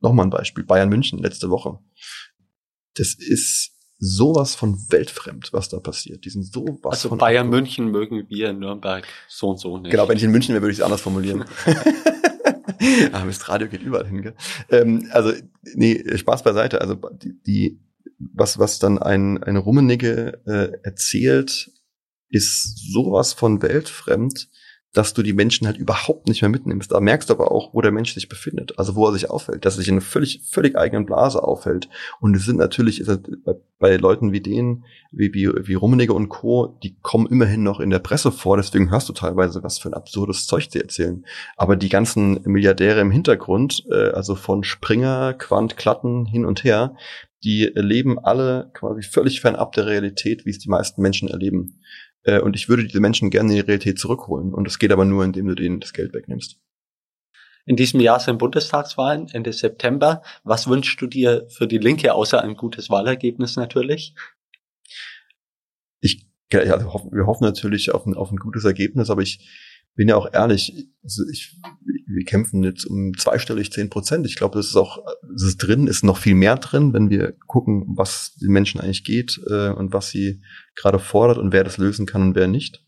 [0.00, 0.64] nochmal ein Beispiel.
[0.64, 1.78] Bayern München letzte Woche.
[2.94, 6.24] Das ist sowas von weltfremd, was da passiert.
[6.24, 7.62] Die sind sowas also von Bayern abgehoben.
[7.62, 9.90] München mögen wir in Nürnberg so und so nicht.
[9.90, 11.44] Genau, wenn ich in München wäre, würde ich es anders formulieren.
[13.12, 14.34] Aber das Radio geht überall hin, gell?
[14.70, 15.32] Ähm, also,
[15.74, 16.80] nee, Spaß beiseite.
[16.80, 17.80] Also die, die
[18.18, 21.70] was, was dann ein, eine Rummenigge äh, erzählt,
[22.28, 24.48] ist sowas von weltfremd,
[24.92, 26.90] dass du die Menschen halt überhaupt nicht mehr mitnimmst.
[26.90, 29.64] Da merkst du aber auch, wo der Mensch sich befindet, also wo er sich aufhält,
[29.64, 31.88] dass er sich in einer völlig, völlig eigenen Blase aufhält.
[32.20, 33.04] Und es sind natürlich
[33.78, 37.90] bei, Leuten wie denen, wie, wie, wie Rummenigge und Co., die kommen immerhin noch in
[37.90, 41.24] der Presse vor, deswegen hörst du teilweise, was für ein absurdes Zeug sie erzählen.
[41.56, 46.96] Aber die ganzen Milliardäre im Hintergrund, äh, also von Springer, Quant, Klatten hin und her,
[47.42, 51.80] die leben alle quasi völlig fernab der Realität, wie es die meisten Menschen erleben.
[52.22, 54.54] Äh, und ich würde diese Menschen gerne in die Realität zurückholen.
[54.54, 56.58] Und das geht aber nur, indem du denen das Geld wegnimmst.
[57.66, 60.22] In diesem Jahr sind Bundestagswahlen Ende September.
[60.44, 64.14] Was wünschst du dir für die Linke, außer ein gutes Wahlergebnis natürlich?
[66.00, 69.46] Ich, ja, wir hoffen natürlich auf ein, auf ein gutes Ergebnis, aber ich
[69.94, 71.56] bin ja auch ehrlich, also ich,
[72.06, 74.26] wir kämpfen jetzt um zweistellig zehn Prozent.
[74.26, 77.32] Ich glaube, das ist auch, das ist drin, ist noch viel mehr drin, wenn wir
[77.46, 80.42] gucken, was den Menschen eigentlich geht äh, und was sie
[80.76, 82.84] gerade fordert und wer das lösen kann und wer nicht.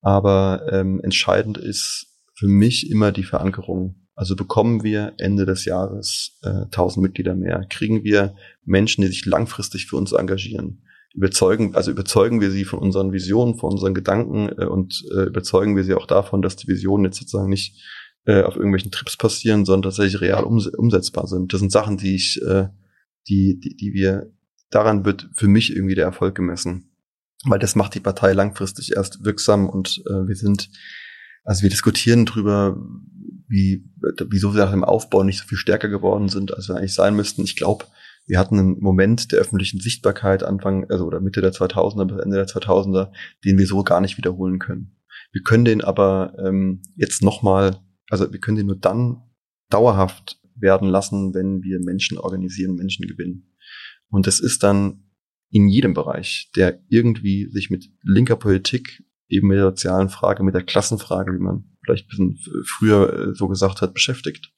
[0.00, 4.06] Aber ähm, entscheidend ist für mich immer die Verankerung.
[4.14, 8.34] Also bekommen wir Ende des Jahres äh, 1000 Mitglieder mehr, kriegen wir
[8.64, 10.82] Menschen, die sich langfristig für uns engagieren
[11.18, 15.74] überzeugen, also überzeugen wir sie von unseren Visionen, von unseren Gedanken äh, und äh, überzeugen
[15.74, 17.76] wir sie auch davon, dass die Visionen jetzt sozusagen nicht
[18.24, 21.52] äh, auf irgendwelchen Trips passieren, sondern tatsächlich real ums umsetzbar sind.
[21.52, 22.68] Das sind Sachen, die ich, äh,
[23.28, 24.30] die, die, die wir,
[24.70, 26.92] daran wird für mich irgendwie der Erfolg gemessen.
[27.44, 30.70] Weil das macht die Partei langfristig erst wirksam und äh, wir sind,
[31.42, 32.76] also wir diskutieren drüber,
[33.48, 33.84] wie,
[34.28, 37.16] wieso wir nach dem Aufbau nicht so viel stärker geworden sind, als wir eigentlich sein
[37.16, 37.42] müssten.
[37.42, 37.86] Ich glaube,
[38.28, 42.36] wir hatten einen Moment der öffentlichen Sichtbarkeit Anfang, also oder Mitte der 2000er bis Ende
[42.36, 43.10] der 2000er,
[43.44, 44.96] den wir so gar nicht wiederholen können.
[45.32, 49.22] Wir können den aber ähm, jetzt nochmal, also wir können den nur dann
[49.70, 53.54] dauerhaft werden lassen, wenn wir Menschen organisieren, Menschen gewinnen.
[54.10, 55.04] Und das ist dann
[55.50, 60.54] in jedem Bereich, der irgendwie sich mit linker Politik, eben mit der sozialen Frage, mit
[60.54, 64.52] der Klassenfrage, wie man vielleicht ein bisschen früher äh, so gesagt hat, beschäftigt.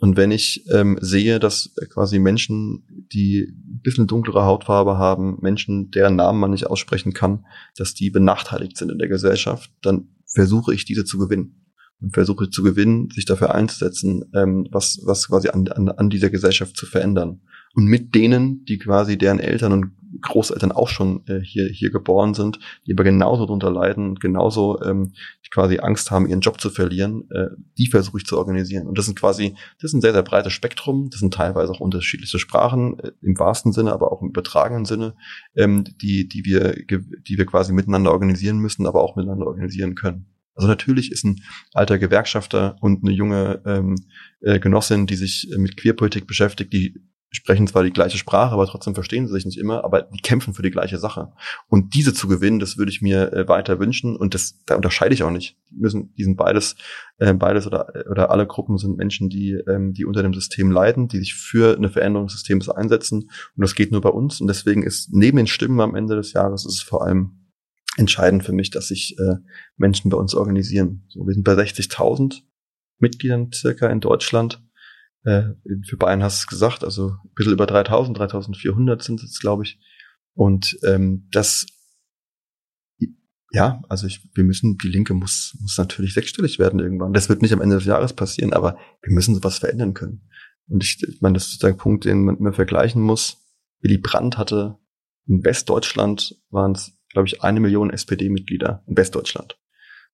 [0.00, 5.90] Und wenn ich ähm, sehe, dass quasi Menschen, die ein bisschen dunklere Hautfarbe haben, Menschen,
[5.90, 7.44] deren Namen man nicht aussprechen kann,
[7.76, 11.64] dass die benachteiligt sind in der Gesellschaft, dann versuche ich diese zu gewinnen.
[12.00, 16.30] Und versuche zu gewinnen, sich dafür einzusetzen, ähm, was, was quasi an, an, an dieser
[16.30, 17.40] Gesellschaft zu verändern.
[17.74, 19.90] Und mit denen, die quasi deren Eltern und
[20.20, 24.80] Großeltern auch schon äh, hier, hier geboren sind, die aber genauso darunter leiden und genauso
[24.82, 25.12] ähm,
[25.50, 27.48] quasi Angst haben, ihren Job zu verlieren, äh,
[27.78, 28.86] die versuche ich zu organisieren.
[28.86, 31.80] Und das sind quasi, das ist ein sehr, sehr breites Spektrum, das sind teilweise auch
[31.80, 35.14] unterschiedliche Sprachen, äh, im wahrsten Sinne, aber auch im übertragenen Sinne,
[35.56, 40.26] ähm, die, die wir, die wir quasi miteinander organisieren müssen, aber auch miteinander organisieren können.
[40.58, 41.40] Also natürlich ist ein
[41.72, 43.94] alter Gewerkschafter und eine junge ähm,
[44.40, 47.00] äh, Genossin, die sich äh, mit Queerpolitik beschäftigt, die
[47.30, 50.54] sprechen zwar die gleiche Sprache, aber trotzdem verstehen sie sich nicht immer, aber die kämpfen
[50.54, 51.32] für die gleiche Sache.
[51.68, 55.14] Und diese zu gewinnen, das würde ich mir äh, weiter wünschen und das da unterscheide
[55.14, 55.56] ich auch nicht.
[55.70, 56.76] Die müssen, die sind beides,
[57.18, 61.08] äh, beides oder oder alle Gruppen sind Menschen, die ähm, die unter dem System leiden,
[61.08, 64.46] die sich für eine Veränderung des Systems einsetzen und das geht nur bei uns und
[64.46, 67.48] deswegen ist neben den Stimmen am Ende des Jahres ist es vor allem
[67.98, 69.34] entscheidend für mich, dass sich äh,
[69.76, 71.04] Menschen bei uns organisieren.
[71.08, 72.42] So, wir sind bei 60.000
[72.98, 74.62] Mitgliedern circa in Deutschland
[75.24, 75.42] äh,
[75.86, 79.64] für Bayern hast du es gesagt, also ein bisschen über 3000, 3400 sind es, glaube
[79.64, 79.80] ich.
[80.34, 81.66] Und ähm, das,
[83.50, 87.12] ja, also ich, wir müssen, die Linke muss, muss natürlich sechsstellig werden irgendwann.
[87.12, 90.28] Das wird nicht am Ende des Jahres passieren, aber wir müssen sowas verändern können.
[90.68, 93.38] Und ich, ich meine, das ist der Punkt, den man immer vergleichen muss.
[93.80, 94.78] Willy Brandt hatte
[95.26, 99.58] in Westdeutschland waren es, glaube ich, eine Million SPD-Mitglieder in Westdeutschland.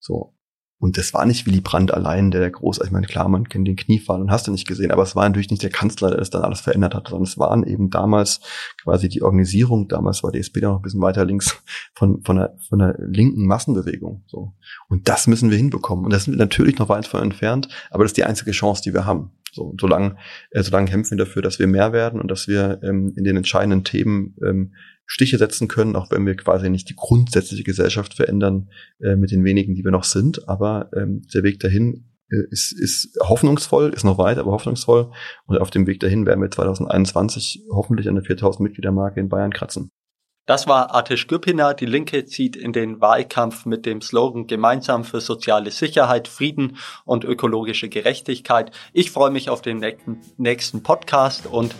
[0.00, 0.36] So.
[0.78, 3.76] Und das war nicht Willy Brandt allein, der groß, ich meine, klar, man kennt den
[3.76, 6.30] Kniefall und hast du nicht gesehen, aber es war natürlich nicht der Kanzler, der das
[6.30, 8.40] dann alles verändert hat, sondern es waren eben damals
[8.82, 11.62] quasi die Organisierung, damals war die SPD noch ein bisschen weiter links
[11.94, 14.52] von, von einer, von einer linken Massenbewegung, so.
[14.88, 16.04] Und das müssen wir hinbekommen.
[16.04, 18.82] Und das sind wir natürlich noch weit von entfernt, aber das ist die einzige Chance,
[18.82, 19.32] die wir haben.
[19.54, 20.16] So, solange,
[20.50, 23.36] äh, solange kämpfen wir dafür, dass wir mehr werden und dass wir ähm, in den
[23.36, 24.72] entscheidenden Themen ähm,
[25.06, 29.44] Stiche setzen können, auch wenn wir quasi nicht die grundsätzliche Gesellschaft verändern äh, mit den
[29.44, 30.48] wenigen, die wir noch sind.
[30.48, 35.10] Aber ähm, der Weg dahin äh, ist, ist hoffnungsvoll, ist noch weit, aber hoffnungsvoll.
[35.46, 39.52] Und auf dem Weg dahin werden wir 2021 hoffentlich an der 4000 Mitgliedermarke in Bayern
[39.52, 39.90] kratzen.
[40.46, 41.72] Das war Atish Güpina.
[41.72, 46.76] Die Linke zieht in den Wahlkampf mit dem Slogan Gemeinsam für soziale Sicherheit, Frieden
[47.06, 48.70] und ökologische Gerechtigkeit.
[48.92, 49.82] Ich freue mich auf den
[50.36, 51.74] nächsten Podcast und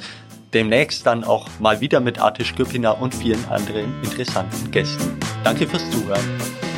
[0.54, 5.18] demnächst dann auch mal wieder mit Atish Güpina und vielen anderen interessanten Gästen.
[5.42, 6.73] Danke fürs Zuhören.